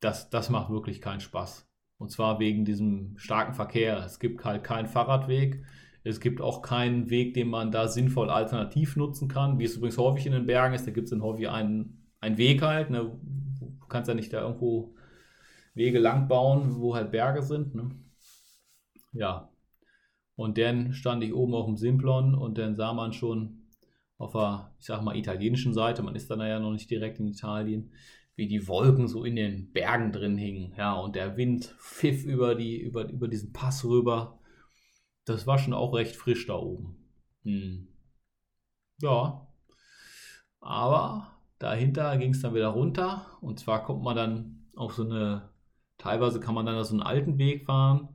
das, 0.00 0.30
das 0.30 0.50
macht 0.50 0.70
wirklich 0.70 1.00
keinen 1.00 1.20
Spaß. 1.20 1.67
Und 1.98 2.10
zwar 2.10 2.38
wegen 2.38 2.64
diesem 2.64 3.18
starken 3.18 3.54
Verkehr. 3.54 4.02
Es 4.04 4.18
gibt 4.18 4.44
halt 4.44 4.64
keinen 4.64 4.86
Fahrradweg. 4.86 5.64
Es 6.04 6.20
gibt 6.20 6.40
auch 6.40 6.62
keinen 6.62 7.10
Weg, 7.10 7.34
den 7.34 7.48
man 7.48 7.72
da 7.72 7.88
sinnvoll 7.88 8.30
alternativ 8.30 8.96
nutzen 8.96 9.28
kann, 9.28 9.58
wie 9.58 9.64
es 9.64 9.76
übrigens 9.76 9.98
häufig 9.98 10.26
in 10.26 10.32
den 10.32 10.46
Bergen 10.46 10.74
ist. 10.74 10.86
Da 10.86 10.92
gibt 10.92 11.06
es 11.06 11.10
dann 11.10 11.22
häufig 11.22 11.48
einen, 11.48 12.06
einen 12.20 12.38
Weg 12.38 12.62
halt. 12.62 12.90
Ne? 12.90 13.18
Du 13.60 13.86
kannst 13.88 14.08
ja 14.08 14.14
nicht 14.14 14.32
da 14.32 14.40
irgendwo 14.42 14.94
Wege 15.74 15.98
lang 15.98 16.28
bauen, 16.28 16.80
wo 16.80 16.94
halt 16.94 17.10
Berge 17.10 17.42
sind. 17.42 17.74
Ne? 17.74 17.90
Ja. 19.12 19.50
Und 20.36 20.56
dann 20.56 20.92
stand 20.92 21.24
ich 21.24 21.34
oben 21.34 21.54
auf 21.54 21.66
dem 21.66 21.76
Simplon 21.76 22.34
und 22.36 22.58
dann 22.58 22.76
sah 22.76 22.92
man 22.92 23.12
schon 23.12 23.66
auf 24.18 24.32
der, 24.32 24.72
ich 24.78 24.86
sag 24.86 25.02
mal, 25.02 25.16
italienischen 25.16 25.74
Seite, 25.74 26.02
man 26.02 26.14
ist 26.14 26.30
dann 26.30 26.40
ja 26.40 26.60
noch 26.60 26.72
nicht 26.72 26.90
direkt 26.90 27.18
in 27.18 27.26
Italien, 27.26 27.92
wie 28.38 28.46
die 28.46 28.68
Wolken 28.68 29.08
so 29.08 29.24
in 29.24 29.34
den 29.34 29.72
Bergen 29.72 30.12
drin 30.12 30.38
hingen, 30.38 30.72
ja, 30.76 30.94
und 30.94 31.16
der 31.16 31.36
Wind 31.36 31.74
pfiff 31.80 32.24
über, 32.24 32.54
die, 32.54 32.80
über, 32.80 33.10
über 33.10 33.26
diesen 33.26 33.52
Pass 33.52 33.84
rüber. 33.84 34.38
Das 35.24 35.48
war 35.48 35.58
schon 35.58 35.74
auch 35.74 35.92
recht 35.92 36.14
frisch 36.14 36.46
da 36.46 36.54
oben. 36.54 36.96
Hm. 37.42 37.88
Ja, 39.02 39.48
aber 40.60 41.32
dahinter 41.58 42.16
ging 42.16 42.30
es 42.30 42.40
dann 42.40 42.54
wieder 42.54 42.68
runter. 42.68 43.26
Und 43.40 43.58
zwar 43.58 43.82
kommt 43.82 44.04
man 44.04 44.14
dann 44.14 44.68
auf 44.76 44.94
so 44.94 45.02
eine, 45.02 45.50
teilweise 45.98 46.38
kann 46.38 46.54
man 46.54 46.64
dann 46.64 46.82
so 46.84 46.94
einen 46.94 47.02
alten 47.02 47.38
Weg 47.38 47.66
fahren, 47.66 48.14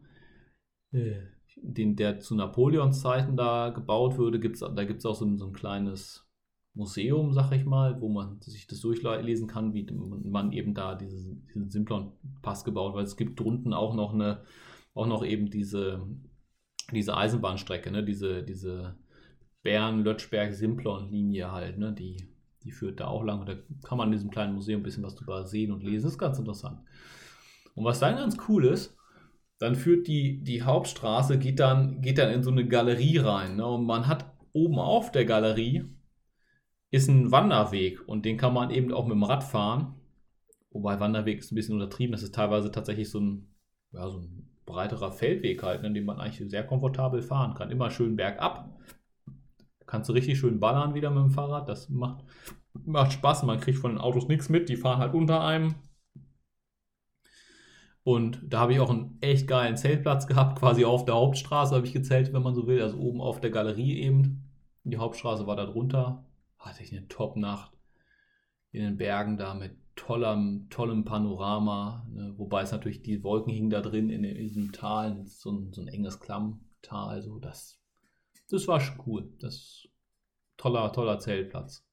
äh, 0.93 1.19
den, 1.57 1.97
der 1.97 2.21
zu 2.21 2.35
Napoleons 2.35 3.01
Zeiten 3.01 3.35
da 3.35 3.71
gebaut 3.71 4.17
wurde. 4.17 4.39
Gibt's, 4.39 4.61
da 4.61 4.85
gibt 4.85 4.99
es 4.99 5.05
auch 5.05 5.15
so 5.15 5.25
ein, 5.25 5.37
so 5.37 5.47
ein 5.47 5.53
kleines 5.53 6.22
Museum, 6.75 7.33
sag 7.33 7.51
ich 7.51 7.65
mal, 7.65 8.01
wo 8.01 8.09
man 8.09 8.41
sich 8.41 8.65
das 8.65 8.81
durchlesen 8.81 9.47
kann, 9.47 9.73
wie 9.73 9.85
man 10.25 10.51
eben 10.51 10.73
da 10.73 10.95
diese, 10.95 11.35
diesen 11.47 11.69
Simplon-Pass 11.69 12.63
gebaut, 12.63 12.95
weil 12.95 13.03
es 13.03 13.15
gibt 13.15 13.39
drunten 13.39 13.73
auch 13.73 13.93
noch 13.93 14.13
eine, 14.13 14.41
auch 14.95 15.05
noch 15.05 15.23
eben 15.23 15.51
diese, 15.51 16.07
diese 16.91 17.15
Eisenbahnstrecke, 17.15 17.91
ne? 17.91 18.03
diese, 18.03 18.43
diese 18.43 18.95
Bern-Lötschberg-Simplon-Linie 19.61 21.51
halt, 21.51 21.77
ne? 21.77 21.93
die, 21.93 22.27
die 22.63 22.71
führt 22.71 22.99
da 22.99 23.07
auch 23.07 23.23
lang 23.23 23.41
und 23.41 23.49
da 23.49 23.55
kann 23.83 23.99
man 23.99 24.07
in 24.07 24.13
diesem 24.13 24.31
kleinen 24.31 24.55
Museum 24.55 24.81
ein 24.81 24.83
bisschen 24.83 25.03
was 25.03 25.15
drüber 25.15 25.45
sehen 25.45 25.71
und 25.71 25.83
lesen. 25.83 26.05
Das 26.05 26.13
ist 26.13 26.19
ganz 26.19 26.39
interessant. 26.39 26.79
Und 27.75 27.85
was 27.85 27.99
dann 27.99 28.15
ganz 28.15 28.37
cool 28.47 28.65
ist, 28.65 28.97
dann 29.59 29.75
führt 29.75 30.07
die, 30.07 30.43
die 30.43 30.63
Hauptstraße, 30.63 31.37
geht 31.37 31.59
dann, 31.59 32.01
geht 32.01 32.17
dann 32.17 32.31
in 32.31 32.43
so 32.43 32.51
eine 32.51 32.67
Galerie 32.67 33.19
rein. 33.19 33.57
Ne? 33.57 33.65
Und 33.65 33.85
man 33.85 34.07
hat 34.07 34.33
oben 34.53 34.79
auf 34.79 35.11
der 35.11 35.25
Galerie 35.25 35.85
ist 36.93 37.07
ein 37.07 37.31
Wanderweg 37.31 38.07
und 38.07 38.23
den 38.23 38.37
kann 38.37 38.53
man 38.53 38.69
eben 38.69 38.93
auch 38.93 39.07
mit 39.07 39.15
dem 39.15 39.23
Rad 39.23 39.43
fahren. 39.43 39.95
Wobei 40.69 40.99
Wanderweg 40.99 41.39
ist 41.39 41.51
ein 41.51 41.55
bisschen 41.55 41.73
untertrieben, 41.73 42.11
das 42.11 42.21
ist 42.21 42.35
teilweise 42.35 42.71
tatsächlich 42.71 43.09
so 43.09 43.19
ein, 43.19 43.47
ja, 43.93 44.07
so 44.07 44.19
ein 44.19 44.47
breiterer 44.67 45.11
Feldweg 45.11 45.63
halt, 45.63 45.83
in 45.83 45.91
ne, 45.91 45.99
dem 45.99 46.05
man 46.05 46.19
eigentlich 46.19 46.47
sehr 46.51 46.63
komfortabel 46.63 47.23
fahren 47.23 47.55
kann. 47.55 47.71
Immer 47.71 47.89
schön 47.89 48.15
bergab. 48.15 48.79
Kannst 49.87 50.07
du 50.07 50.13
richtig 50.13 50.37
schön 50.37 50.59
ballern 50.59 50.93
wieder 50.93 51.09
mit 51.09 51.23
dem 51.23 51.31
Fahrrad. 51.31 51.67
Das 51.67 51.89
macht, 51.89 52.25
macht 52.85 53.13
Spaß. 53.13 53.41
Man 53.43 53.59
kriegt 53.59 53.79
von 53.79 53.91
den 53.91 53.99
Autos 53.99 54.27
nichts 54.27 54.49
mit. 54.49 54.69
Die 54.69 54.77
fahren 54.77 54.99
halt 54.99 55.15
unter 55.15 55.43
einem. 55.43 55.73
Und 58.03 58.39
da 58.47 58.59
habe 58.59 58.73
ich 58.73 58.79
auch 58.79 58.91
einen 58.91 59.17
echt 59.21 59.47
geilen 59.47 59.77
Zeltplatz 59.77 60.27
gehabt. 60.27 60.59
Quasi 60.59 60.85
auf 60.85 61.05
der 61.05 61.15
Hauptstraße 61.15 61.73
habe 61.73 61.87
ich 61.87 61.93
gezeltet, 61.93 62.33
wenn 62.33 62.43
man 62.43 62.53
so 62.53 62.67
will. 62.67 62.83
Also 62.83 62.99
oben 62.99 63.19
auf 63.19 63.41
der 63.41 63.49
Galerie 63.49 63.99
eben. 63.99 64.43
Die 64.83 64.97
Hauptstraße 64.97 65.47
war 65.47 65.55
da 65.55 65.65
drunter 65.65 66.23
hatte 66.65 66.83
ich 66.83 66.91
eine 66.91 67.07
Top-Nacht 67.07 67.71
in 68.71 68.83
den 68.83 68.97
Bergen 68.97 69.37
da 69.37 69.53
mit 69.53 69.77
tollem, 69.95 70.67
tollem 70.69 71.05
Panorama. 71.05 72.07
Ne? 72.09 72.33
Wobei 72.37 72.63
es 72.63 72.71
natürlich, 72.71 73.01
die 73.03 73.23
Wolken 73.23 73.53
hingen 73.53 73.69
da 73.69 73.81
drin 73.81 74.09
in, 74.09 74.23
in 74.23 74.35
diesem 74.35 74.71
Tal, 74.71 75.25
so 75.25 75.51
ein, 75.51 75.71
so 75.73 75.81
ein 75.81 75.87
enges 75.87 76.19
Klammtal. 76.19 77.09
Also 77.09 77.39
das, 77.39 77.79
das 78.49 78.67
war 78.67 78.79
schon 78.79 79.01
cool. 79.05 79.31
Das 79.39 79.87
toller, 80.57 80.91
toller 80.91 81.19
Zeltplatz. 81.19 81.85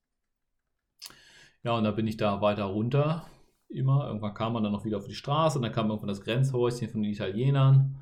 Ja, 1.63 1.77
und 1.77 1.85
da 1.85 1.91
bin 1.91 2.07
ich 2.07 2.17
da 2.17 2.41
weiter 2.41 2.65
runter. 2.65 3.27
Immer. 3.69 4.07
Irgendwann 4.07 4.35
kam 4.35 4.55
man 4.55 4.63
dann 4.63 4.73
noch 4.73 4.85
wieder 4.85 4.97
auf 4.97 5.07
die 5.07 5.15
Straße 5.15 5.59
und 5.59 5.63
dann 5.63 5.73
kam 5.73 5.89
irgendwann 5.89 6.09
das 6.09 6.23
Grenzhäuschen 6.23 6.89
von 6.89 7.03
den 7.03 7.13
Italienern. 7.13 8.01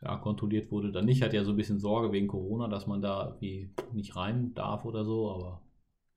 Ja, 0.00 0.16
kontrolliert 0.16 0.70
wurde 0.70 0.92
dann 0.92 1.06
nicht. 1.06 1.22
Hat 1.22 1.32
ja 1.32 1.42
so 1.42 1.52
ein 1.52 1.56
bisschen 1.56 1.80
Sorge 1.80 2.12
wegen 2.12 2.28
Corona, 2.28 2.68
dass 2.68 2.86
man 2.86 3.02
da 3.02 3.26
irgendwie 3.26 3.74
nicht 3.92 4.14
rein 4.14 4.54
darf 4.54 4.84
oder 4.84 5.04
so, 5.04 5.32
aber 5.32 5.62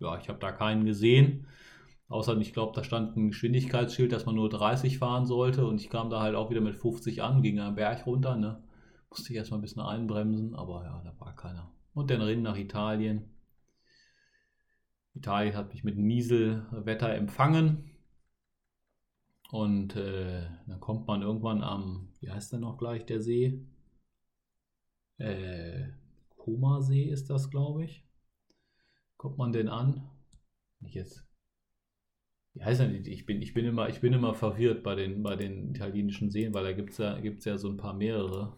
ja, 0.01 0.17
ich 0.17 0.29
habe 0.29 0.39
da 0.39 0.51
keinen 0.51 0.85
gesehen. 0.85 1.47
Außer, 2.09 2.37
ich 2.37 2.53
glaube, 2.53 2.73
da 2.75 2.83
stand 2.83 3.15
ein 3.15 3.29
Geschwindigkeitsschild, 3.29 4.11
dass 4.11 4.25
man 4.25 4.35
nur 4.35 4.49
30 4.49 4.97
fahren 4.97 5.25
sollte. 5.25 5.65
Und 5.65 5.79
ich 5.79 5.89
kam 5.89 6.09
da 6.09 6.19
halt 6.21 6.35
auch 6.35 6.49
wieder 6.49 6.61
mit 6.61 6.75
50 6.75 7.23
an, 7.23 7.41
ging 7.41 7.59
einen 7.59 7.75
Berg 7.75 8.05
runter. 8.05 8.35
Ne? 8.35 8.61
Musste 9.09 9.31
ich 9.31 9.37
erstmal 9.37 9.59
ein 9.59 9.61
bisschen 9.61 9.81
einbremsen, 9.81 10.53
aber 10.55 10.83
ja, 10.83 11.01
da 11.05 11.13
war 11.19 11.35
keiner. 11.35 11.71
Und 11.93 12.09
dann 12.09 12.21
rennen 12.21 12.41
nach 12.41 12.57
Italien. 12.57 13.29
Italien 15.13 15.55
hat 15.55 15.73
mich 15.73 15.83
mit 15.83 15.97
Nieselwetter 15.97 17.13
empfangen. 17.13 17.91
Und 19.51 19.95
äh, 19.95 20.47
dann 20.67 20.79
kommt 20.79 21.07
man 21.07 21.21
irgendwann 21.21 21.63
am, 21.63 22.09
wie 22.19 22.29
heißt 22.29 22.53
der 22.53 22.59
noch 22.59 22.77
gleich, 22.77 23.05
der 23.05 23.21
See? 23.21 23.65
Äh, 25.17 25.89
Koma-See 26.37 27.03
ist 27.03 27.29
das, 27.29 27.49
glaube 27.49 27.85
ich 27.85 28.05
kommt 29.21 29.37
man 29.37 29.51
denn 29.51 29.69
an? 29.69 30.09
Nicht 30.79 30.95
jetzt. 30.95 31.23
Wie 32.55 32.63
heißt 32.63 32.81
denn 32.81 33.05
ich 33.05 33.25
bin, 33.27 33.39
ich 33.43 33.53
bin 33.53 33.65
immer, 33.65 33.87
ich 33.87 34.01
bin 34.01 34.13
immer 34.13 34.33
verwirrt 34.33 34.81
bei 34.81 34.95
den, 34.95 35.21
bei 35.21 35.35
den 35.35 35.69
italienischen 35.69 36.31
Seen, 36.31 36.55
weil 36.55 36.63
da 36.63 36.71
gibt 36.73 36.89
es 36.89 36.97
ja, 36.97 37.19
gibt's 37.19 37.45
ja 37.45 37.59
so 37.59 37.69
ein 37.69 37.77
paar 37.77 37.93
mehrere. 37.93 38.57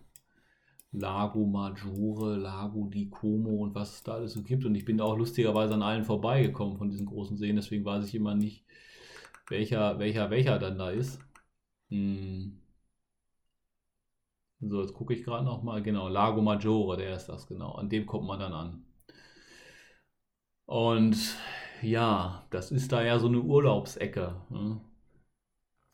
Lago 0.93 1.45
Maggiore, 1.45 2.37
Lago 2.37 2.87
di 2.87 3.09
Como 3.09 3.63
und 3.63 3.75
was 3.75 3.95
es 3.95 4.03
da 4.03 4.13
alles 4.13 4.33
so 4.33 4.41
gibt. 4.41 4.63
Und 4.63 4.75
ich 4.75 4.85
bin 4.85 5.01
auch 5.01 5.17
lustigerweise 5.17 5.73
an 5.73 5.83
allen 5.83 6.05
vorbeigekommen 6.05 6.77
von 6.77 6.89
diesen 6.89 7.07
großen 7.07 7.35
Seen, 7.37 7.57
deswegen 7.57 7.83
weiß 7.83 8.07
ich 8.07 8.15
immer 8.15 8.33
nicht, 8.33 8.63
welcher, 9.49 9.99
welcher, 9.99 10.29
welcher 10.29 10.59
dann 10.59 10.77
da 10.77 10.91
ist. 10.91 11.19
Hm. 11.89 12.57
So, 14.61 14.81
jetzt 14.81 14.93
gucke 14.93 15.13
ich 15.13 15.25
gerade 15.25 15.43
nochmal. 15.43 15.83
Genau, 15.83 16.07
Lago 16.07 16.41
Maggiore, 16.41 16.95
der 16.95 17.17
ist 17.17 17.27
das, 17.27 17.47
genau. 17.47 17.73
An 17.73 17.89
dem 17.89 18.05
kommt 18.05 18.27
man 18.27 18.39
dann 18.39 18.53
an. 18.53 18.85
Und 20.65 21.17
ja, 21.81 22.45
das 22.49 22.71
ist 22.71 22.91
da 22.91 23.03
ja 23.03 23.19
so 23.19 23.27
eine 23.27 23.41
Urlaubsecke. 23.41 24.35
Ne? 24.49 24.79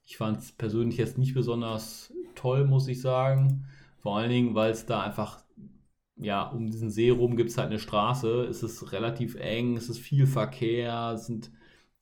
Ich 0.05 0.17
fand 0.17 0.39
es 0.39 0.51
persönlich 0.51 0.97
jetzt 0.97 1.17
nicht 1.17 1.33
besonders 1.33 2.13
toll, 2.35 2.65
muss 2.65 2.87
ich 2.87 3.01
sagen. 3.01 3.65
Vor 3.99 4.17
allen 4.17 4.29
Dingen, 4.29 4.55
weil 4.55 4.71
es 4.71 4.85
da 4.85 5.01
einfach, 5.01 5.43
ja, 6.15 6.43
um 6.43 6.69
diesen 6.69 6.89
See 6.89 7.09
rum 7.09 7.35
gibt 7.35 7.49
es 7.49 7.57
halt 7.57 7.69
eine 7.69 7.79
Straße. 7.79 8.43
Es 8.45 8.63
ist 8.63 8.91
relativ 8.91 9.35
eng, 9.35 9.77
es 9.77 9.89
ist 9.89 9.99
viel 9.99 10.25
Verkehr, 10.27 11.17
sind, 11.17 11.51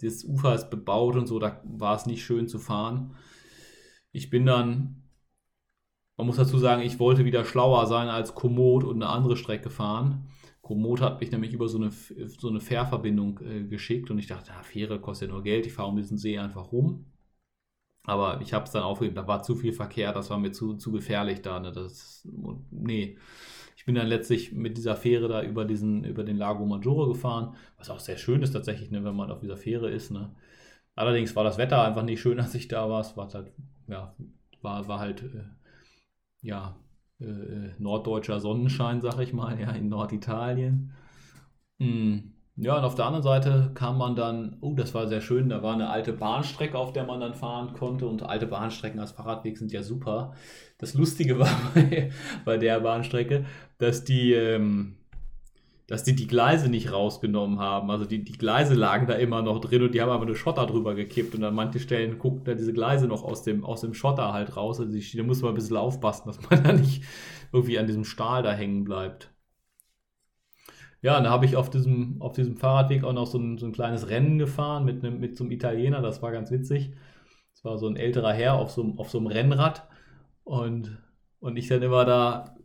das 0.01 0.23
Ufer 0.25 0.53
ist 0.53 0.69
bebaut 0.69 1.15
und 1.15 1.27
so, 1.27 1.39
da 1.39 1.61
war 1.63 1.95
es 1.95 2.05
nicht 2.05 2.23
schön 2.23 2.47
zu 2.47 2.59
fahren. 2.59 3.15
Ich 4.11 4.29
bin 4.29 4.45
dann, 4.45 5.03
man 6.17 6.27
muss 6.27 6.37
dazu 6.37 6.57
sagen, 6.57 6.81
ich 6.81 6.99
wollte 6.99 7.25
wieder 7.25 7.45
schlauer 7.45 7.87
sein 7.87 8.09
als 8.09 8.35
Komoot 8.35 8.83
und 8.83 9.01
eine 9.01 9.11
andere 9.11 9.37
Strecke 9.37 9.69
fahren. 9.69 10.29
Komoot 10.67 10.99
hat 10.99 11.21
mich 11.21 11.31
nämlich 11.31 11.53
über 11.53 11.69
so 11.69 11.77
eine, 11.77 11.91
so 11.91 12.49
eine 12.49 12.59
Fährverbindung 12.59 13.39
äh, 13.39 13.63
geschickt 13.63 14.11
und 14.11 14.19
ich 14.19 14.27
dachte, 14.27 14.51
ja, 14.51 14.61
Fähre 14.63 14.99
kostet 14.99 15.29
ja 15.29 15.33
nur 15.33 15.43
Geld, 15.43 15.65
ich 15.65 15.71
fahre 15.71 15.87
um 15.87 15.95
diesen 15.95 16.17
See 16.17 16.37
einfach 16.37 16.73
rum. 16.73 17.05
Aber 18.03 18.41
ich 18.41 18.53
habe 18.53 18.65
es 18.65 18.71
dann 18.71 18.83
aufgegeben, 18.83 19.15
da 19.15 19.27
war 19.27 19.43
zu 19.43 19.55
viel 19.55 19.71
Verkehr, 19.73 20.11
das 20.13 20.29
war 20.29 20.39
mir 20.39 20.51
zu, 20.51 20.75
zu 20.75 20.91
gefährlich 20.91 21.41
da. 21.41 21.59
Ne? 21.59 21.71
Das, 21.71 22.27
nee. 22.69 23.17
Ich 23.77 23.85
bin 23.85 23.95
dann 23.95 24.07
letztlich 24.07 24.51
mit 24.51 24.77
dieser 24.77 24.95
Fähre 24.97 25.29
da 25.29 25.41
über, 25.43 25.63
diesen, 25.63 26.03
über 26.03 26.23
den 26.25 26.37
Lago 26.37 26.65
Maggiore 26.65 27.07
gefahren, 27.07 27.55
was 27.77 27.89
auch 27.89 27.99
sehr 27.99 28.17
schön 28.17 28.41
ist 28.41 28.51
tatsächlich, 28.51 28.91
ne, 28.91 29.03
wenn 29.05 29.15
man 29.15 29.31
auf 29.31 29.39
dieser 29.39 29.57
Fähre 29.57 29.89
ist. 29.89 30.11
Ne? 30.11 30.35
Allerdings 30.95 31.35
war 31.35 31.45
das 31.45 31.57
Wetter 31.57 31.81
einfach 31.83 32.03
nicht 32.03 32.19
schön, 32.19 32.39
als 32.41 32.55
ich 32.55 32.67
da 32.67 32.89
war. 32.89 33.01
Es 33.01 33.15
war 33.15 33.29
halt, 33.33 33.53
ja, 33.87 34.15
war, 34.61 34.87
war 34.87 34.99
halt, 34.99 35.23
äh, 35.23 35.45
ja, 36.41 36.77
äh, 37.19 37.73
norddeutscher 37.79 38.39
Sonnenschein, 38.39 39.01
sag 39.01 39.19
ich 39.19 39.33
mal, 39.33 39.59
ja, 39.59 39.71
in 39.71 39.89
Norditalien. 39.89 40.93
Hm. 41.79 42.33
Ja, 42.59 42.75
und 42.77 42.85
auf 42.85 42.95
der 42.95 43.05
anderen 43.05 43.23
Seite 43.23 43.69
kam 43.75 43.99
man 43.99 44.15
dann, 44.15 44.57
oh, 44.61 44.73
das 44.73 44.95
war 44.95 45.07
sehr 45.07 45.21
schön, 45.21 45.47
da 45.49 45.61
war 45.61 45.75
eine 45.75 45.91
alte 45.91 46.11
Bahnstrecke, 46.11 46.75
auf 46.75 46.91
der 46.91 47.05
man 47.05 47.19
dann 47.19 47.35
fahren 47.35 47.73
konnte 47.73 48.07
und 48.07 48.23
alte 48.23 48.47
Bahnstrecken 48.47 48.99
als 48.99 49.11
Fahrradweg 49.11 49.59
sind 49.59 49.71
ja 49.71 49.83
super. 49.83 50.33
Das 50.79 50.95
Lustige 50.95 51.37
war 51.39 51.49
bei, 51.75 52.11
bei 52.45 52.57
der 52.57 52.79
Bahnstrecke, 52.79 53.45
dass 53.77 54.03
die, 54.05 54.33
ähm, 54.33 54.97
dass 55.87 56.03
die 56.03 56.15
die 56.15 56.27
Gleise 56.27 56.69
nicht 56.69 56.91
rausgenommen 56.91 57.59
haben. 57.59 57.89
Also 57.89 58.05
die, 58.05 58.23
die 58.23 58.37
Gleise 58.37 58.75
lagen 58.75 59.07
da 59.07 59.13
immer 59.13 59.41
noch 59.41 59.59
drin 59.61 59.83
und 59.83 59.93
die 59.93 60.01
haben 60.01 60.09
aber 60.09 60.25
eine 60.25 60.35
Schotter 60.35 60.65
drüber 60.67 60.95
gekippt 60.95 61.33
und 61.33 61.43
an 61.45 61.55
manchen 61.55 61.79
Stellen 61.79 62.19
gucken 62.19 62.43
da 62.43 62.53
diese 62.55 62.73
Gleise 62.73 63.07
noch 63.07 63.23
aus 63.23 63.43
dem, 63.43 63.63
aus 63.63 63.81
dem 63.81 63.93
Schotter 63.93 64.33
halt 64.33 64.57
raus. 64.57 64.79
Also 64.81 64.91
die, 64.91 65.17
da 65.17 65.23
muss 65.23 65.41
man 65.41 65.53
ein 65.53 65.55
bisschen 65.55 65.77
aufpassen, 65.77 66.27
dass 66.27 66.41
man 66.49 66.63
da 66.63 66.73
nicht 66.73 67.03
irgendwie 67.53 67.79
an 67.79 67.87
diesem 67.87 68.03
Stahl 68.03 68.43
da 68.43 68.51
hängen 68.53 68.83
bleibt. 68.83 69.31
Ja, 71.01 71.17
und 71.17 71.23
da 71.23 71.29
habe 71.29 71.45
ich 71.45 71.55
auf 71.55 71.69
diesem, 71.69 72.21
auf 72.21 72.33
diesem 72.33 72.57
Fahrradweg 72.57 73.03
auch 73.03 73.13
noch 73.13 73.27
so 73.27 73.37
ein, 73.37 73.57
so 73.57 73.65
ein 73.65 73.71
kleines 73.71 74.09
Rennen 74.09 74.39
gefahren 74.39 74.83
mit, 74.83 75.05
einem, 75.05 75.19
mit 75.19 75.37
so 75.37 75.43
einem 75.43 75.51
Italiener, 75.51 76.01
das 76.01 76.21
war 76.21 76.31
ganz 76.31 76.51
witzig. 76.51 76.91
Das 77.53 77.63
war 77.63 77.77
so 77.77 77.87
ein 77.87 77.95
älterer 77.95 78.33
Herr 78.33 78.55
auf 78.55 78.71
so, 78.71 78.93
auf 78.97 79.09
so 79.09 79.19
einem 79.19 79.27
Rennrad 79.27 79.87
und, 80.43 80.97
und 81.39 81.55
ich 81.57 81.67
dann 81.67 81.81
immer 81.81 82.03
da 82.03 82.56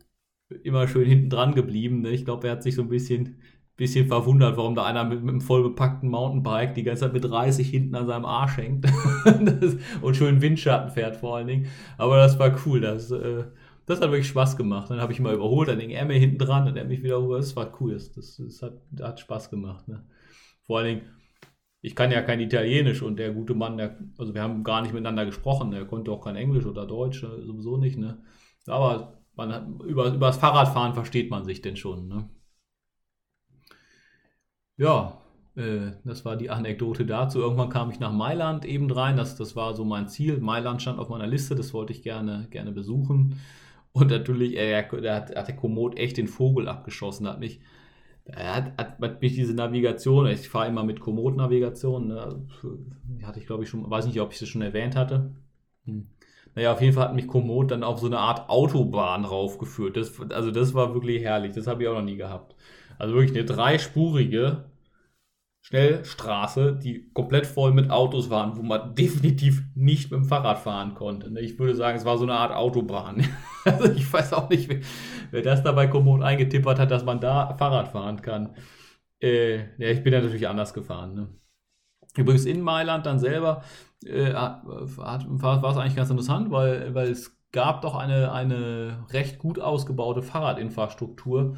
immer 0.63 0.87
schön 0.87 1.05
hinten 1.05 1.29
dran 1.29 1.55
geblieben. 1.55 2.01
Ne? 2.01 2.09
Ich 2.09 2.25
glaube, 2.25 2.47
er 2.47 2.53
hat 2.53 2.63
sich 2.63 2.75
so 2.75 2.81
ein 2.81 2.89
bisschen, 2.89 3.37
bisschen 3.75 4.07
verwundert, 4.07 4.57
warum 4.57 4.75
da 4.75 4.85
einer 4.85 5.03
mit, 5.03 5.21
mit 5.21 5.29
einem 5.29 5.41
voll 5.41 5.63
bepackten 5.63 6.09
Mountainbike 6.09 6.75
die 6.75 6.83
ganze 6.83 7.01
Zeit 7.01 7.13
mit 7.13 7.23
30 7.23 7.69
hinten 7.69 7.95
an 7.95 8.07
seinem 8.07 8.25
Arsch 8.25 8.57
hängt 8.57 8.85
und 10.01 10.15
schön 10.15 10.41
Windschatten 10.41 10.91
fährt 10.91 11.17
vor 11.17 11.37
allen 11.37 11.47
Dingen. 11.47 11.67
Aber 11.97 12.17
das 12.17 12.37
war 12.39 12.55
cool. 12.65 12.81
Das, 12.81 13.11
äh, 13.11 13.45
das 13.85 13.99
hat 13.99 14.11
wirklich 14.11 14.27
Spaß 14.27 14.57
gemacht. 14.57 14.89
Dann 14.89 15.01
habe 15.01 15.11
ich 15.11 15.19
mal 15.19 15.33
überholt, 15.33 15.69
dann 15.69 15.79
hing 15.79 15.89
er 15.89 16.05
mir 16.05 16.17
hinten 16.17 16.37
dran 16.37 16.67
und 16.67 16.77
er 16.77 16.85
mich 16.85 17.03
wieder 17.03 17.17
überholt. 17.17 17.41
Das 17.41 17.55
war 17.55 17.71
cool. 17.81 17.93
Das, 17.93 18.11
das, 18.11 18.37
das 18.37 18.61
hat, 18.61 18.81
hat 19.01 19.19
Spaß 19.19 19.49
gemacht. 19.49 19.87
Ne? 19.87 20.05
Vor 20.65 20.79
allen 20.79 20.87
Dingen, 20.87 21.01
ich 21.83 21.95
kann 21.95 22.11
ja 22.11 22.21
kein 22.21 22.39
Italienisch 22.39 23.01
und 23.01 23.17
der 23.17 23.33
gute 23.33 23.53
Mann, 23.53 23.77
der, 23.77 23.97
also 24.17 24.33
wir 24.33 24.41
haben 24.41 24.63
gar 24.63 24.81
nicht 24.81 24.93
miteinander 24.93 25.25
gesprochen, 25.25 25.71
der 25.71 25.85
konnte 25.85 26.11
auch 26.11 26.23
kein 26.23 26.37
Englisch 26.37 26.65
oder 26.65 26.87
Deutsch, 26.87 27.21
ne, 27.23 27.43
sowieso 27.43 27.75
nicht, 27.75 27.97
ne? 27.97 28.23
Aber 28.67 29.21
man 29.35 29.51
hat, 29.53 29.67
über, 29.85 30.13
über 30.13 30.27
das 30.27 30.37
Fahrradfahren 30.37 30.93
versteht 30.93 31.29
man 31.31 31.45
sich 31.45 31.61
denn 31.61 31.75
schon, 31.77 32.07
ne? 32.07 32.29
Ja, 34.77 35.21
äh, 35.55 35.91
das 36.03 36.25
war 36.25 36.35
die 36.35 36.49
Anekdote 36.49 37.05
dazu. 37.05 37.39
Irgendwann 37.39 37.69
kam 37.69 37.91
ich 37.91 37.99
nach 37.99 38.11
Mailand 38.11 38.65
eben 38.65 38.89
rein, 38.91 39.17
das, 39.17 39.35
das 39.35 39.55
war 39.55 39.73
so 39.75 39.85
mein 39.85 40.07
Ziel. 40.07 40.39
Mailand 40.39 40.81
stand 40.81 40.99
auf 40.99 41.09
meiner 41.09 41.27
Liste, 41.27 41.55
das 41.55 41.73
wollte 41.73 41.93
ich 41.93 42.01
gerne, 42.03 42.47
gerne 42.49 42.71
besuchen. 42.71 43.39
Und 43.91 44.09
natürlich, 44.09 44.55
äh, 44.57 44.71
er, 44.71 44.91
er 44.93 45.15
hat, 45.15 45.35
hat 45.35 45.47
der 45.47 45.55
Komoot 45.55 45.97
echt 45.97 46.17
den 46.17 46.27
Vogel 46.27 46.67
abgeschossen, 46.67 47.27
hat 47.27 47.39
mich 47.39 47.61
er 48.25 48.55
hat, 48.55 48.77
hat, 48.77 48.99
hat 48.99 49.21
mich 49.21 49.35
diese 49.35 49.53
Navigation, 49.53 50.27
ich 50.27 50.47
fahre 50.47 50.69
immer 50.69 50.83
mit 50.83 50.99
Komoot-Navigation, 50.99 52.07
ne, 52.07 52.47
hatte 53.23 53.39
ich 53.39 53.45
glaube 53.45 53.63
ich 53.63 53.69
schon, 53.69 53.89
weiß 53.89 54.05
nicht, 54.05 54.19
ob 54.21 54.31
ich 54.31 54.39
das 54.39 54.49
schon 54.49 54.61
erwähnt 54.61 54.95
hatte. 54.95 55.35
Hm. 55.85 56.07
Naja, 56.55 56.73
auf 56.73 56.81
jeden 56.81 56.93
Fall 56.93 57.05
hat 57.05 57.15
mich 57.15 57.27
Komoot 57.27 57.71
dann 57.71 57.83
auf 57.83 57.99
so 57.99 58.07
eine 58.07 58.19
Art 58.19 58.49
Autobahn 58.49 59.25
raufgeführt. 59.25 59.97
Das, 59.97 60.13
also 60.31 60.51
das 60.51 60.73
war 60.73 60.93
wirklich 60.93 61.23
herrlich, 61.23 61.53
das 61.53 61.67
habe 61.67 61.83
ich 61.83 61.89
auch 61.89 61.95
noch 61.95 62.03
nie 62.03 62.17
gehabt. 62.17 62.55
Also 62.99 63.15
wirklich 63.15 63.37
eine 63.37 63.45
dreispurige 63.45 64.65
Schnellstraße, 65.61 66.75
die 66.75 67.09
komplett 67.13 67.47
voll 67.47 67.71
mit 67.73 67.89
Autos 67.89 68.29
waren, 68.29 68.57
wo 68.57 68.61
man 68.63 68.95
definitiv 68.95 69.63
nicht 69.75 70.11
mit 70.11 70.19
dem 70.19 70.25
Fahrrad 70.25 70.59
fahren 70.59 70.93
konnte. 70.93 71.31
Ne? 71.31 71.39
Ich 71.41 71.57
würde 71.57 71.75
sagen, 71.75 71.97
es 71.97 72.05
war 72.05 72.17
so 72.17 72.23
eine 72.25 72.35
Art 72.35 72.53
Autobahn. 72.53 73.25
Also 73.65 73.93
ich 73.93 74.11
weiß 74.11 74.33
auch 74.33 74.49
nicht, 74.49 74.69
wer 75.31 75.41
das 75.41 75.63
da 75.63 75.71
bei 75.71 75.87
Komoot 75.87 76.21
eingetippert 76.21 76.79
hat, 76.79 76.91
dass 76.91 77.05
man 77.05 77.21
da 77.21 77.53
Fahrrad 77.57 77.87
fahren 77.87 78.21
kann. 78.21 78.57
Äh, 79.21 79.57
ja, 79.77 79.89
ich 79.89 80.03
bin 80.03 80.11
ja 80.13 80.19
natürlich 80.19 80.49
anders 80.49 80.73
gefahren. 80.73 81.13
Ne? 81.15 81.29
Übrigens 82.17 82.45
in 82.45 82.61
Mailand 82.61 83.05
dann 83.05 83.19
selber 83.19 83.63
äh, 84.05 84.33
war 84.33 85.63
es 85.71 85.77
eigentlich 85.77 85.95
ganz 85.95 86.09
interessant, 86.09 86.51
weil, 86.51 86.93
weil 86.93 87.09
es 87.09 87.37
gab 87.51 87.81
doch 87.81 87.95
eine, 87.95 88.31
eine 88.31 89.05
recht 89.11 89.39
gut 89.39 89.59
ausgebaute 89.59 90.21
Fahrradinfrastruktur. 90.21 91.57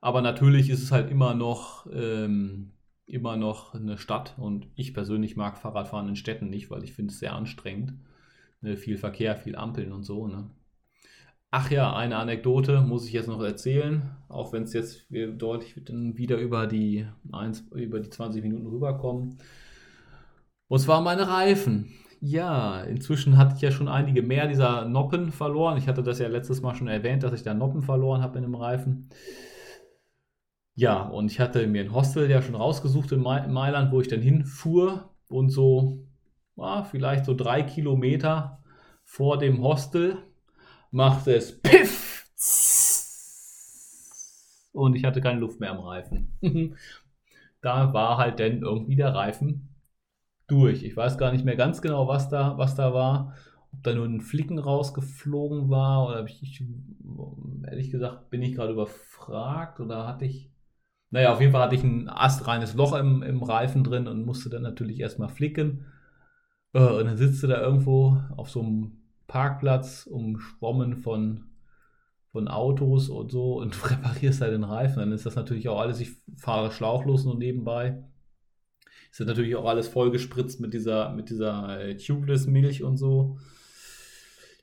Aber 0.00 0.20
natürlich 0.22 0.70
ist 0.70 0.82
es 0.82 0.92
halt 0.92 1.10
immer 1.10 1.34
noch 1.34 1.86
ähm, 1.92 2.72
immer 3.08 3.36
noch 3.36 3.74
eine 3.74 3.98
Stadt 3.98 4.34
und 4.38 4.68
ich 4.76 4.94
persönlich 4.94 5.34
mag 5.34 5.56
Fahrradfahren 5.56 6.08
in 6.08 6.16
Städten 6.16 6.50
nicht, 6.50 6.70
weil 6.70 6.84
ich 6.84 6.92
finde 6.92 7.12
es 7.12 7.18
sehr 7.18 7.32
anstrengend. 7.32 7.94
Ne, 8.60 8.76
viel 8.76 8.98
Verkehr, 8.98 9.36
viel 9.36 9.56
Ampeln 9.56 9.92
und 9.92 10.02
so. 10.02 10.26
Ne? 10.26 10.50
Ach 11.50 11.70
ja, 11.70 11.96
eine 11.96 12.16
Anekdote 12.16 12.82
muss 12.82 13.06
ich 13.06 13.12
jetzt 13.12 13.28
noch 13.28 13.42
erzählen, 13.42 14.16
auch 14.28 14.52
wenn 14.52 14.64
es 14.64 14.74
jetzt 14.74 15.06
deutlich 15.10 15.74
wieder 15.86 16.36
über 16.36 16.66
die, 16.66 17.06
1, 17.32 17.68
über 17.74 18.00
die 18.00 18.10
20 18.10 18.42
Minuten 18.42 18.66
rüberkommen. 18.66 19.38
Und 20.68 20.78
zwar 20.80 21.00
meine 21.00 21.28
Reifen. 21.28 21.94
Ja, 22.20 22.82
inzwischen 22.82 23.36
hatte 23.38 23.54
ich 23.56 23.62
ja 23.62 23.70
schon 23.70 23.88
einige 23.88 24.22
mehr 24.22 24.48
dieser 24.48 24.84
Noppen 24.84 25.32
verloren. 25.32 25.78
Ich 25.78 25.88
hatte 25.88 26.02
das 26.02 26.18
ja 26.18 26.28
letztes 26.28 26.62
Mal 26.62 26.74
schon 26.74 26.88
erwähnt, 26.88 27.22
dass 27.22 27.32
ich 27.32 27.42
da 27.42 27.54
Noppen 27.54 27.82
verloren 27.82 28.22
habe 28.22 28.38
in 28.38 28.42
dem 28.42 28.54
Reifen. 28.54 29.08
Ja, 30.74 31.02
und 31.02 31.30
ich 31.30 31.40
hatte 31.40 31.66
mir 31.66 31.82
ein 31.82 31.92
Hostel 31.92 32.30
ja 32.30 32.42
schon 32.42 32.54
rausgesucht 32.54 33.12
in 33.12 33.20
Mailand, 33.20 33.92
wo 33.92 34.00
ich 34.00 34.08
dann 34.08 34.20
hinfuhr 34.20 35.10
und 35.28 35.50
so, 35.50 36.06
ja, 36.56 36.84
vielleicht 36.84 37.24
so 37.24 37.34
drei 37.34 37.62
Kilometer 37.62 38.62
vor 39.04 39.38
dem 39.38 39.62
Hostel 39.62 40.18
machte 40.90 41.34
es 41.34 41.60
Piff! 41.60 42.26
Und 44.72 44.94
ich 44.94 45.04
hatte 45.04 45.20
keine 45.20 45.40
Luft 45.40 45.60
mehr 45.60 45.72
am 45.72 45.80
Reifen. 45.80 46.32
da 47.60 47.92
war 47.92 48.18
halt 48.18 48.38
dann 48.38 48.62
irgendwie 48.62 48.96
der 48.96 49.14
Reifen 49.14 49.68
durch. 50.48 50.82
Ich 50.82 50.96
weiß 50.96 51.18
gar 51.18 51.32
nicht 51.32 51.44
mehr 51.44 51.56
ganz 51.56 51.82
genau, 51.82 52.08
was 52.08 52.28
da, 52.28 52.58
was 52.58 52.74
da 52.74 52.92
war. 52.92 53.34
Ob 53.72 53.82
da 53.82 53.94
nur 53.94 54.06
ein 54.06 54.20
Flicken 54.20 54.58
rausgeflogen 54.58 55.70
war 55.70 56.06
oder 56.06 56.16
habe 56.18 56.28
ich, 56.28 56.64
ehrlich 57.66 57.90
gesagt, 57.90 58.30
bin 58.30 58.42
ich 58.42 58.54
gerade 58.54 58.72
überfragt 58.72 59.78
oder 59.80 60.06
hatte 60.06 60.24
ich 60.24 60.50
naja, 61.10 61.32
auf 61.32 61.40
jeden 61.40 61.52
Fall 61.52 61.62
hatte 61.62 61.74
ich 61.74 61.82
ein 61.82 62.08
astreines 62.08 62.74
Loch 62.74 62.94
im, 62.94 63.22
im 63.22 63.42
Reifen 63.42 63.82
drin 63.82 64.08
und 64.08 64.26
musste 64.26 64.50
dann 64.50 64.62
natürlich 64.62 65.00
erstmal 65.00 65.28
flicken. 65.28 65.86
Äh, 66.74 66.80
und 66.80 67.06
dann 67.06 67.16
sitzt 67.16 67.42
du 67.42 67.46
da 67.46 67.60
irgendwo 67.60 68.20
auf 68.36 68.50
so 68.50 68.60
einem 68.60 68.98
Parkplatz, 69.26 70.06
umschwommen 70.06 70.96
von, 70.96 71.44
von 72.32 72.48
Autos 72.48 73.08
und 73.08 73.30
so 73.30 73.58
und 73.58 73.74
reparierst 73.90 74.42
da 74.42 74.48
den 74.48 74.64
Reifen. 74.64 74.98
Dann 74.98 75.12
ist 75.12 75.24
das 75.24 75.36
natürlich 75.36 75.68
auch 75.68 75.80
alles, 75.80 76.00
ich 76.00 76.10
fahre 76.36 76.70
schlauchlos 76.72 77.24
nur 77.24 77.36
nebenbei. 77.36 78.04
Ist 79.10 79.20
natürlich 79.20 79.56
auch 79.56 79.64
alles 79.66 79.88
vollgespritzt 79.88 80.60
mit 80.60 80.74
dieser, 80.74 81.12
mit 81.12 81.30
dieser 81.30 81.80
äh, 81.80 81.96
Tubeless-Milch 81.96 82.82
und 82.82 82.96
so. 82.96 83.38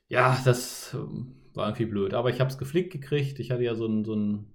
Ja, 0.08 0.40
das 0.44 0.94
ähm, 0.94 1.34
war 1.54 1.68
irgendwie 1.68 1.86
blöd. 1.86 2.14
Aber 2.14 2.30
ich 2.30 2.40
habe 2.40 2.50
es 2.50 2.58
geflickt 2.58 2.92
gekriegt. 2.92 3.38
Ich 3.40 3.50
hatte 3.50 3.64
ja 3.64 3.74
so 3.74 3.86
ein, 3.86 4.04
so 4.04 4.14
ein 4.14 4.46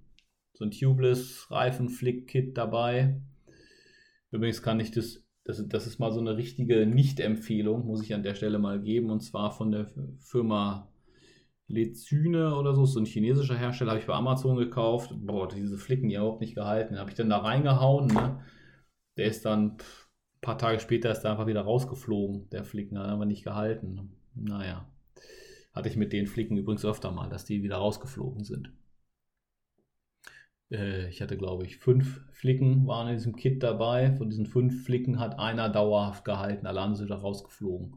so 0.54 0.64
ein 0.64 0.70
tubeless 0.70 1.50
Reifenflick-Kit 1.50 2.56
dabei. 2.56 3.20
Übrigens 4.30 4.62
kann 4.62 4.80
ich 4.80 4.92
das, 4.92 5.24
das, 5.44 5.66
das 5.68 5.86
ist 5.86 5.98
mal 5.98 6.12
so 6.12 6.20
eine 6.20 6.36
richtige 6.36 6.86
Nicht-Empfehlung, 6.86 7.86
muss 7.86 8.02
ich 8.02 8.14
an 8.14 8.22
der 8.22 8.34
Stelle 8.34 8.58
mal 8.58 8.80
geben, 8.80 9.10
und 9.10 9.20
zwar 9.20 9.50
von 9.50 9.72
der 9.72 9.90
Firma 10.20 10.88
Lezyne 11.66 12.54
oder 12.54 12.74
so, 12.74 12.84
so 12.84 13.00
ein 13.00 13.06
chinesischer 13.06 13.56
Hersteller, 13.56 13.92
habe 13.92 14.00
ich 14.00 14.06
bei 14.06 14.14
Amazon 14.14 14.56
gekauft. 14.56 15.12
Boah, 15.16 15.48
diese 15.48 15.78
Flicken, 15.78 16.08
die 16.08 16.16
überhaupt 16.16 16.40
nicht 16.40 16.54
gehalten. 16.54 16.98
Habe 16.98 17.10
ich 17.10 17.16
dann 17.16 17.30
da 17.30 17.38
reingehauen, 17.38 18.08
ne? 18.08 18.40
Der 19.16 19.26
ist 19.26 19.44
dann, 19.44 19.72
ein 19.72 20.40
paar 20.40 20.58
Tage 20.58 20.80
später 20.80 21.10
ist 21.10 21.24
er 21.24 21.32
einfach 21.32 21.46
wieder 21.46 21.62
rausgeflogen, 21.62 22.48
der 22.50 22.64
Flicken, 22.64 22.98
hat 22.98 23.08
einfach 23.08 23.26
nicht 23.26 23.44
gehalten. 23.44 24.16
Naja. 24.34 24.88
Hatte 25.72 25.88
ich 25.88 25.96
mit 25.96 26.12
den 26.12 26.26
Flicken 26.26 26.56
übrigens 26.56 26.84
öfter 26.84 27.10
mal, 27.12 27.28
dass 27.28 27.44
die 27.44 27.62
wieder 27.62 27.76
rausgeflogen 27.76 28.44
sind. 28.44 28.72
Äh, 30.70 31.08
ich 31.08 31.22
hatte, 31.22 31.36
glaube 31.36 31.64
ich, 31.64 31.78
fünf 31.78 32.20
Flicken 32.32 32.86
waren 32.86 33.08
in 33.08 33.16
diesem 33.16 33.36
Kit 33.36 33.62
dabei. 33.62 34.12
Von 34.12 34.30
diesen 34.30 34.46
fünf 34.46 34.84
Flicken 34.84 35.20
hat 35.20 35.38
einer 35.38 35.68
dauerhaft 35.68 36.24
gehalten, 36.24 36.66
alle 36.66 36.80
anderen 36.80 36.96
sind 36.96 37.10
da 37.10 37.16
rausgeflogen. 37.16 37.96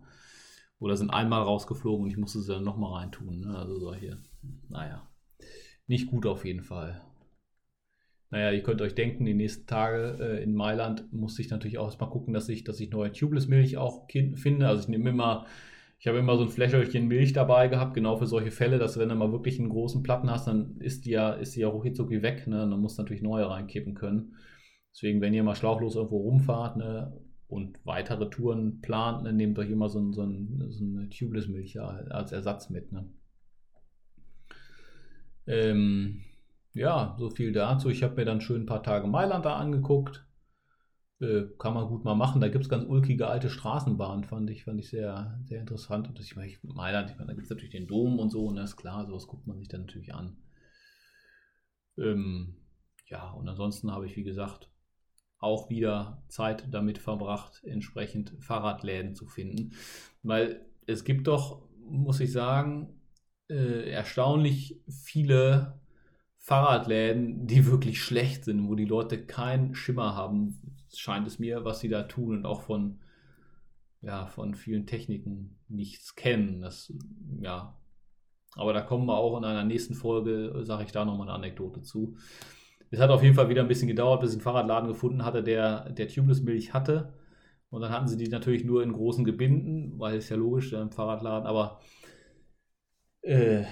Oder 0.80 0.98
sind 0.98 1.10
einmal 1.10 1.42
rausgeflogen 1.42 2.04
und 2.04 2.12
ich 2.12 2.18
musste 2.18 2.42
sie 2.42 2.54
dann 2.54 2.64
nochmal 2.64 3.02
reintun. 3.02 3.42
Ne? 3.42 3.58
Also 3.58 3.80
solche, 3.80 4.20
naja, 4.70 5.08
nicht 5.88 6.08
gut 6.08 6.26
auf 6.26 6.46
jeden 6.46 6.64
Fall. 6.64 7.02
Naja, 8.32 8.52
ihr 8.52 8.64
könnt 8.64 8.82
euch 8.82 8.96
denken, 8.96 9.26
die 9.26 9.34
nächsten 9.34 9.68
Tage 9.68 10.18
äh, 10.20 10.44
in 10.44 10.54
Mailand 10.56 11.12
musste 11.14 11.42
ich 11.42 11.50
natürlich 11.50 11.78
auch 11.78 11.86
erstmal 11.86 12.10
gucken, 12.10 12.34
dass 12.34 12.50
ich, 12.50 12.64
dass 12.64 12.80
ich 12.80 12.92
neue 12.92 13.12
Tubeless-Milch 13.12 13.78
auch 13.78 14.08
finde. 14.36 14.68
Also 14.68 14.84
ich 14.84 14.88
nehme 14.90 15.10
immer 15.10 15.46
ich 16.06 16.08
habe 16.08 16.20
immer 16.20 16.38
so 16.38 16.44
ein 16.44 16.50
Fläschchen 16.50 17.08
Milch 17.08 17.34
dabei 17.34 17.68
gehabt, 17.68 17.94
genau 17.94 18.18
für 18.18 18.28
solche 18.28 18.52
Fälle, 18.52 18.78
dass 18.78 19.00
wenn 19.00 19.10
du 19.10 19.16
mal 19.16 19.32
wirklich 19.32 19.60
einen 19.60 19.70
großen 19.70 20.04
Platten 20.04 20.30
hast, 20.30 20.48
dann 20.48 20.78
ist 20.80 21.06
die 21.06 21.12
ja, 21.12 21.32
ist 21.34 21.56
die 21.56 21.62
ja 21.62 21.68
ruckzuck 21.68 22.10
weg, 22.12 22.48
ne? 22.48 22.58
dann 22.58 22.80
musst 22.80 22.98
du 22.98 23.02
natürlich 23.02 23.24
neue 23.24 23.50
reinkippen 23.50 23.96
können. 23.96 24.36
Deswegen, 24.94 25.22
wenn 25.22 25.34
ihr 25.34 25.44
mal 25.44 25.56
schlauchlos 25.56 25.96
irgendwo 25.96 26.18
rumfahrt 26.20 26.78
ne, 26.78 27.20
und 27.48 27.80
weitere 27.86 28.30
Touren 28.30 28.82
plant, 28.82 29.24
ne, 29.24 29.34
nehmt 29.34 29.58
euch 29.58 29.70
immer 29.70 29.90
so, 29.90 30.12
so, 30.12 30.24
ein, 30.24 30.66
so 30.70 30.84
eine 30.84 31.10
Tubeless-Milch 31.10 31.82
als 31.82 32.32
Ersatz 32.32 32.70
mit. 32.70 32.92
Ne? 32.92 33.10
Ähm, 35.48 36.22
ja, 36.76 37.16
so 37.18 37.30
viel 37.30 37.54
dazu. 37.54 37.90
Ich 37.90 38.04
habe 38.04 38.16
mir 38.16 38.26
dann 38.26 38.42
schön 38.42 38.64
ein 38.64 38.66
paar 38.66 38.84
Tage 38.84 39.08
Mailand 39.08 39.46
da 39.46 39.56
angeguckt. 39.56 40.26
Äh, 41.22 41.44
kann 41.58 41.74
man 41.74 41.88
gut 41.88 42.04
mal 42.04 42.16
machen. 42.16 42.42
Da 42.42 42.50
gibt 42.50 42.66
es 42.66 42.70
ganz 42.70 42.84
ulkige 42.86 43.28
alte 43.28 43.50
Straßenbahnen, 43.50 44.26
fand 44.26 44.50
ich, 44.50 44.66
fand 44.66 44.80
ich 44.82 44.90
sehr, 44.90 45.40
sehr 45.46 45.62
interessant. 45.62 46.10
Und 46.10 46.20
ich 46.20 46.36
meine, 46.36 46.52
Mailand, 46.64 47.10
ich 47.10 47.16
meine, 47.16 47.28
da 47.28 47.34
gibt 47.34 47.46
es 47.46 47.50
natürlich 47.50 47.72
den 47.72 47.88
Dom 47.88 48.20
und 48.20 48.30
so, 48.30 48.48
und 48.48 48.56
ne, 48.56 48.62
das 48.62 48.72
ist 48.72 48.76
klar, 48.78 49.06
sowas 49.06 49.26
guckt 49.26 49.48
man 49.48 49.58
sich 49.58 49.70
dann 49.70 49.82
natürlich 49.82 50.14
an. 50.14 50.36
Ähm, 51.98 52.58
ja, 53.08 53.32
und 53.32 53.48
ansonsten 53.48 53.92
habe 53.92 54.06
ich, 54.06 54.18
wie 54.18 54.24
gesagt, 54.24 54.70
auch 55.40 55.70
wieder 55.70 56.24
Zeit 56.28 56.66
damit 56.72 56.98
verbracht, 56.98 57.64
entsprechend 57.64 58.34
Fahrradläden 58.42 59.16
zu 59.16 59.28
finden. 59.28 59.72
Weil 60.24 60.66
es 60.88 61.06
gibt 61.06 61.28
doch, 61.28 61.62
muss 61.80 62.20
ich 62.20 62.34
sagen, 62.34 63.00
äh, 63.48 63.90
erstaunlich 63.90 64.82
viele 64.90 65.80
Fahrradläden, 66.46 67.48
die 67.48 67.66
wirklich 67.66 68.04
schlecht 68.04 68.46
sind, 68.46 68.70
wo 68.70 68.76
die 68.76 68.86
Leute 68.86 69.18
keinen 69.26 69.74
Schimmer 69.74 70.16
haben, 70.16 70.60
scheint 70.94 71.26
es 71.26 71.40
mir, 71.40 71.66
was 71.66 71.80
sie 71.80 71.90
da 71.90 72.04
tun 72.04 72.38
und 72.38 72.46
auch 72.46 72.62
von, 72.62 73.00
ja, 74.02 74.28
von 74.28 74.54
vielen 74.54 74.86
Techniken 74.86 75.58
nichts 75.70 76.14
kennen. 76.14 76.62
Das, 76.62 76.94
ja. 77.42 77.76
Aber 78.54 78.74
da 78.74 78.82
kommen 78.82 79.08
wir 79.08 79.18
auch 79.18 79.40
in 79.40 79.44
einer 79.44 79.64
nächsten 79.64 79.96
Folge, 79.96 80.54
sage 80.62 80.84
ich 80.84 80.92
da 80.92 81.04
nochmal 81.04 81.30
eine 81.30 81.36
Anekdote 81.36 81.82
zu. 81.82 82.16
Es 82.92 83.00
hat 83.00 83.10
auf 83.10 83.24
jeden 83.24 83.34
Fall 83.34 83.50
wieder 83.50 83.64
ein 83.64 83.68
bisschen 83.68 83.88
gedauert, 83.88 84.22
bis 84.22 84.30
ich 84.30 84.36
einen 84.36 84.44
Fahrradladen 84.44 84.88
gefunden 84.88 85.26
hatte, 85.26 85.42
der, 85.42 85.90
der 85.90 86.08
Tubeless-Milch 86.08 86.76
hatte. 86.76 87.16
Und 87.72 87.82
dann 87.82 87.92
hatten 87.92 88.08
sie 88.08 88.18
die 88.18 88.28
natürlich 88.28 88.64
nur 88.64 88.84
in 88.84 88.94
großen 88.94 89.26
Gebinden, 89.26 89.98
weil 89.98 90.18
es 90.18 90.30
ja 90.30 90.36
logisch, 90.36 90.72
im 90.74 90.92
Fahrradladen, 90.92 91.48
aber 91.48 91.80
äh, 93.24 93.64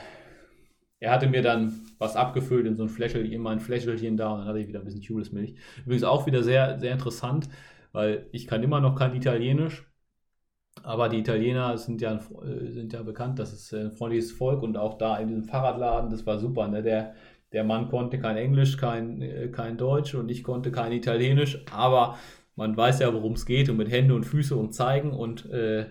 er 1.03 1.11
hatte 1.11 1.27
mir 1.27 1.41
dann 1.41 1.81
was 1.97 2.15
abgefüllt 2.15 2.65
in 2.65 2.77
so 2.77 2.83
ein 2.83 2.89
Fläschchen, 2.89 3.29
immer 3.29 3.49
ein 3.49 3.59
Fläschchen 3.59 4.15
da 4.15 4.31
und 4.31 4.39
dann 4.39 4.47
hatte 4.47 4.59
ich 4.59 4.69
wieder 4.69 4.79
ein 4.79 4.85
bisschen 4.85 5.01
Tubeless-Milch. 5.01 5.55
Übrigens 5.85 6.05
auch 6.05 6.25
wieder 6.25 6.43
sehr, 6.43 6.79
sehr 6.79 6.93
interessant, 6.93 7.49
weil 7.91 8.27
ich 8.31 8.47
kann 8.47 8.63
immer 8.63 8.79
noch 8.79 8.95
kein 8.95 9.13
Italienisch. 9.13 9.85
Aber 10.81 11.09
die 11.09 11.19
Italiener 11.19 11.77
sind 11.77 12.01
ja, 12.01 12.15
äh, 12.15 12.71
sind 12.71 12.93
ja 12.93 13.03
bekannt, 13.03 13.37
das 13.37 13.51
ist 13.51 13.73
ein 13.73 13.91
freundliches 13.91 14.31
Volk 14.31 14.63
und 14.63 14.77
auch 14.77 14.97
da 14.97 15.17
in 15.17 15.27
diesem 15.27 15.43
Fahrradladen, 15.43 16.09
das 16.09 16.25
war 16.25 16.39
super. 16.39 16.69
Ne? 16.69 16.81
Der, 16.81 17.15
der 17.51 17.65
Mann 17.65 17.89
konnte 17.89 18.17
kein 18.17 18.37
Englisch, 18.37 18.77
kein, 18.77 19.21
äh, 19.21 19.49
kein 19.49 19.77
Deutsch 19.77 20.15
und 20.15 20.31
ich 20.31 20.41
konnte 20.41 20.71
kein 20.71 20.93
Italienisch, 20.93 21.65
aber 21.71 22.17
man 22.55 22.77
weiß 22.77 22.99
ja, 22.99 23.13
worum 23.13 23.33
es 23.33 23.45
geht 23.45 23.69
und 23.69 23.75
mit 23.75 23.91
Hände 23.91 24.15
und 24.15 24.23
Füße 24.23 24.55
und 24.55 24.73
zeigen 24.73 25.11
und 25.11 25.49
äh, 25.51 25.85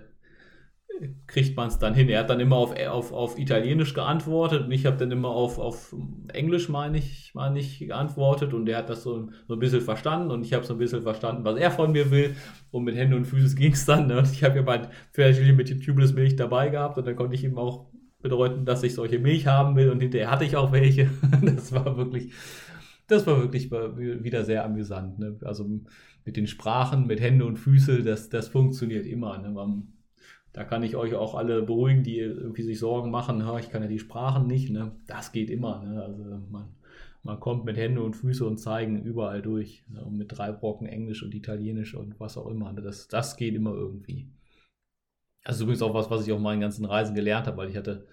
kriegt 1.27 1.57
man 1.57 1.69
es 1.69 1.79
dann 1.79 1.95
hin. 1.95 2.09
Er 2.09 2.21
hat 2.21 2.31
dann 2.31 2.41
immer 2.41 2.57
auf, 2.57 2.75
auf, 2.77 3.13
auf 3.13 3.39
Italienisch 3.39 3.95
geantwortet 3.95 4.65
und 4.65 4.73
ich 4.73 4.87
habe 4.87 4.97
dann 4.97 5.11
immer 5.11 5.29
auf, 5.29 5.59
auf 5.59 5.95
Englisch, 6.33 6.69
meine 6.69 6.99
ich, 6.99 7.33
meine 7.35 7.59
ich, 7.59 7.79
geantwortet 7.79 8.55
und 8.55 8.69
er 8.69 8.79
hat 8.79 8.91
das 8.91 9.03
so, 9.03 9.31
so 9.49 9.55
ein 9.55 9.59
bisschen 9.59 9.81
verstanden 9.81 10.31
und 10.31 10.45
ich 10.45 10.53
habe 10.53 10.65
so 10.65 10.75
ein 10.75 10.79
bisschen 10.79 11.03
verstanden, 11.03 11.45
was 11.45 11.59
er 11.59 11.71
von 11.71 11.93
mir 11.93 12.11
will 12.11 12.37
und 12.71 12.85
mit 12.85 12.97
Hände 12.97 13.17
und 13.17 13.25
Füßen 13.25 13.57
ging 13.59 13.73
es 13.73 13.85
dann. 13.85 14.07
Ne? 14.07 14.23
Ich 14.33 14.45
habe 14.45 14.57
ja 14.57 14.63
mein 14.63 14.89
Pferdchen 15.13 15.57
mit 15.57 15.71
dem 15.71 15.81
Tubeless 15.81 16.13
Milch 16.13 16.37
dabei 16.37 16.69
gehabt 16.69 16.99
und 16.99 17.07
dann 17.07 17.17
konnte 17.17 17.35
ich 17.35 17.45
ihm 17.45 17.59
auch 17.59 17.87
bedeuten, 18.21 18.65
dass 18.65 18.83
ich 18.83 18.95
solche 18.95 19.19
Milch 19.19 19.47
haben 19.47 19.75
will 19.77 19.91
und 19.91 20.01
hinterher 20.01 20.31
hatte 20.31 20.45
ich 20.45 20.57
auch 20.57 20.73
welche. 20.73 21.11
Das 21.43 21.73
war 21.73 21.97
wirklich, 21.97 22.33
das 23.09 23.27
war 23.27 23.39
wirklich 23.39 24.23
wieder 24.23 24.45
sehr 24.45 24.65
amüsant. 24.65 25.19
Ne? 25.19 25.39
Also 25.43 25.69
mit 26.25 26.37
den 26.37 26.47
Sprachen, 26.47 27.07
mit 27.07 27.21
Hände 27.21 27.45
und 27.45 27.59
Füße, 27.59 28.03
das, 28.03 28.29
das 28.29 28.49
funktioniert 28.49 29.07
immer. 29.07 29.39
Ne? 29.39 29.51
Man, 29.51 29.89
da 30.53 30.65
kann 30.65 30.83
ich 30.83 30.97
euch 30.97 31.15
auch 31.15 31.35
alle 31.35 31.63
beruhigen, 31.63 32.03
die 32.03 32.19
irgendwie 32.19 32.63
sich 32.63 32.79
Sorgen 32.79 33.11
machen, 33.11 33.43
ich 33.59 33.71
kann 33.71 33.83
ja 33.83 33.89
die 33.89 33.99
Sprachen 33.99 34.47
nicht. 34.47 34.71
Ne? 34.71 34.93
Das 35.07 35.33
geht 35.33 35.49
immer. 35.49 35.83
Ne? 35.83 36.03
Also 36.03 36.23
man, 36.51 36.75
man 37.23 37.41
kommt 37.41 37.65
mit 37.65 37.79
Hände 37.79 38.03
und 38.03 38.15
Füße 38.15 38.47
und 38.47 38.59
zeigen 38.59 39.03
überall 39.03 39.41
durch. 39.41 39.85
Ne? 39.89 40.05
Und 40.05 40.19
mit 40.19 40.37
drei 40.37 40.53
Brocken 40.53 40.87
Englisch 40.87 41.23
und 41.23 41.35
Italienisch 41.35 41.95
und 41.95 42.21
was 42.21 42.37
auch 42.37 42.49
immer. 42.49 42.71
Ne? 42.73 42.83
Das, 42.83 43.09
das 43.09 43.37
geht 43.37 43.55
immer 43.55 43.73
irgendwie. 43.73 44.31
Das 45.43 45.57
ist 45.57 45.63
übrigens 45.63 45.83
auch 45.83 45.95
was, 45.95 46.11
was 46.11 46.27
ich 46.27 46.33
auf 46.33 46.41
meinen 46.41 46.61
ganzen 46.61 46.85
Reisen 46.85 47.15
gelernt 47.15 47.47
habe, 47.47 47.57
weil 47.57 47.71
ich 47.71 47.77
hatte, 47.77 48.07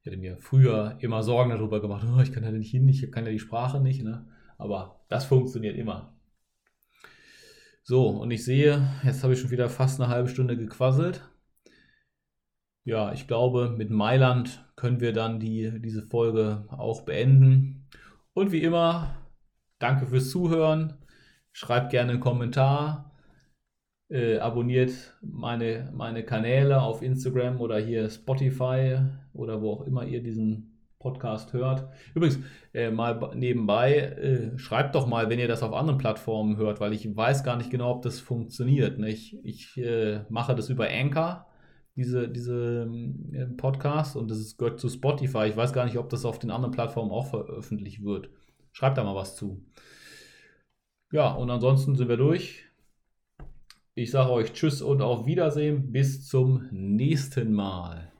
ich 0.00 0.06
hatte 0.06 0.18
mir 0.18 0.36
früher 0.38 0.96
immer 1.00 1.22
Sorgen 1.24 1.50
darüber 1.50 1.80
gemacht, 1.80 2.06
oh, 2.08 2.20
ich 2.20 2.32
kann 2.32 2.44
ja 2.44 2.52
nicht 2.52 2.70
hin, 2.70 2.88
ich 2.88 3.10
kann 3.10 3.26
ja 3.26 3.32
die 3.32 3.40
Sprache 3.40 3.80
nicht. 3.80 4.04
Ne? 4.04 4.24
Aber 4.56 5.04
das 5.08 5.24
funktioniert 5.24 5.76
immer. 5.76 6.16
So, 7.82 8.06
und 8.08 8.30
ich 8.30 8.44
sehe, 8.44 8.88
jetzt 9.02 9.24
habe 9.24 9.32
ich 9.32 9.40
schon 9.40 9.50
wieder 9.50 9.68
fast 9.68 10.00
eine 10.00 10.08
halbe 10.08 10.28
Stunde 10.28 10.56
gequasselt 10.56 11.28
ja, 12.84 13.12
ich 13.12 13.28
glaube, 13.28 13.74
mit 13.76 13.90
Mailand 13.90 14.64
können 14.74 15.00
wir 15.00 15.12
dann 15.12 15.38
die, 15.38 15.80
diese 15.80 16.02
Folge 16.02 16.64
auch 16.68 17.02
beenden. 17.02 17.88
Und 18.34 18.50
wie 18.50 18.62
immer, 18.62 19.14
danke 19.78 20.06
fürs 20.06 20.30
Zuhören. 20.30 20.94
Schreibt 21.52 21.90
gerne 21.90 22.12
einen 22.12 22.20
Kommentar. 22.20 23.12
Äh, 24.10 24.38
abonniert 24.38 25.16
meine, 25.22 25.90
meine 25.94 26.24
Kanäle 26.24 26.82
auf 26.82 27.02
Instagram 27.02 27.60
oder 27.60 27.78
hier 27.78 28.10
Spotify 28.10 28.98
oder 29.32 29.62
wo 29.62 29.72
auch 29.72 29.82
immer 29.82 30.04
ihr 30.04 30.22
diesen 30.22 30.72
Podcast 30.98 31.52
hört. 31.52 31.88
Übrigens, 32.14 32.40
äh, 32.74 32.90
mal 32.90 33.32
nebenbei, 33.34 33.94
äh, 33.94 34.58
schreibt 34.58 34.94
doch 34.94 35.06
mal, 35.06 35.30
wenn 35.30 35.38
ihr 35.38 35.48
das 35.48 35.62
auf 35.62 35.72
anderen 35.72 35.98
Plattformen 35.98 36.56
hört, 36.56 36.80
weil 36.80 36.92
ich 36.92 37.16
weiß 37.16 37.44
gar 37.44 37.56
nicht 37.56 37.70
genau, 37.70 37.92
ob 37.92 38.02
das 38.02 38.20
funktioniert. 38.20 38.98
Ne? 38.98 39.10
Ich, 39.10 39.38
ich 39.44 39.78
äh, 39.78 40.24
mache 40.28 40.54
das 40.54 40.68
über 40.68 40.88
Anchor 40.88 41.46
diese, 41.96 42.28
diese 42.28 42.90
äh, 43.32 43.46
Podcast 43.46 44.16
und 44.16 44.30
das 44.30 44.56
gehört 44.56 44.80
zu 44.80 44.88
Spotify. 44.88 45.46
Ich 45.46 45.56
weiß 45.56 45.72
gar 45.72 45.84
nicht, 45.84 45.98
ob 45.98 46.08
das 46.08 46.24
auf 46.24 46.38
den 46.38 46.50
anderen 46.50 46.72
Plattformen 46.72 47.10
auch 47.10 47.26
veröffentlicht 47.26 48.02
wird. 48.02 48.30
Schreibt 48.72 48.98
da 48.98 49.04
mal 49.04 49.14
was 49.14 49.36
zu. 49.36 49.64
Ja, 51.12 51.32
und 51.32 51.50
ansonsten 51.50 51.94
sind 51.94 52.08
wir 52.08 52.16
durch. 52.16 52.64
Ich 53.94 54.10
sage 54.10 54.30
euch 54.30 54.54
Tschüss 54.54 54.80
und 54.80 55.02
auf 55.02 55.26
Wiedersehen. 55.26 55.92
Bis 55.92 56.26
zum 56.26 56.68
nächsten 56.70 57.52
Mal. 57.52 58.11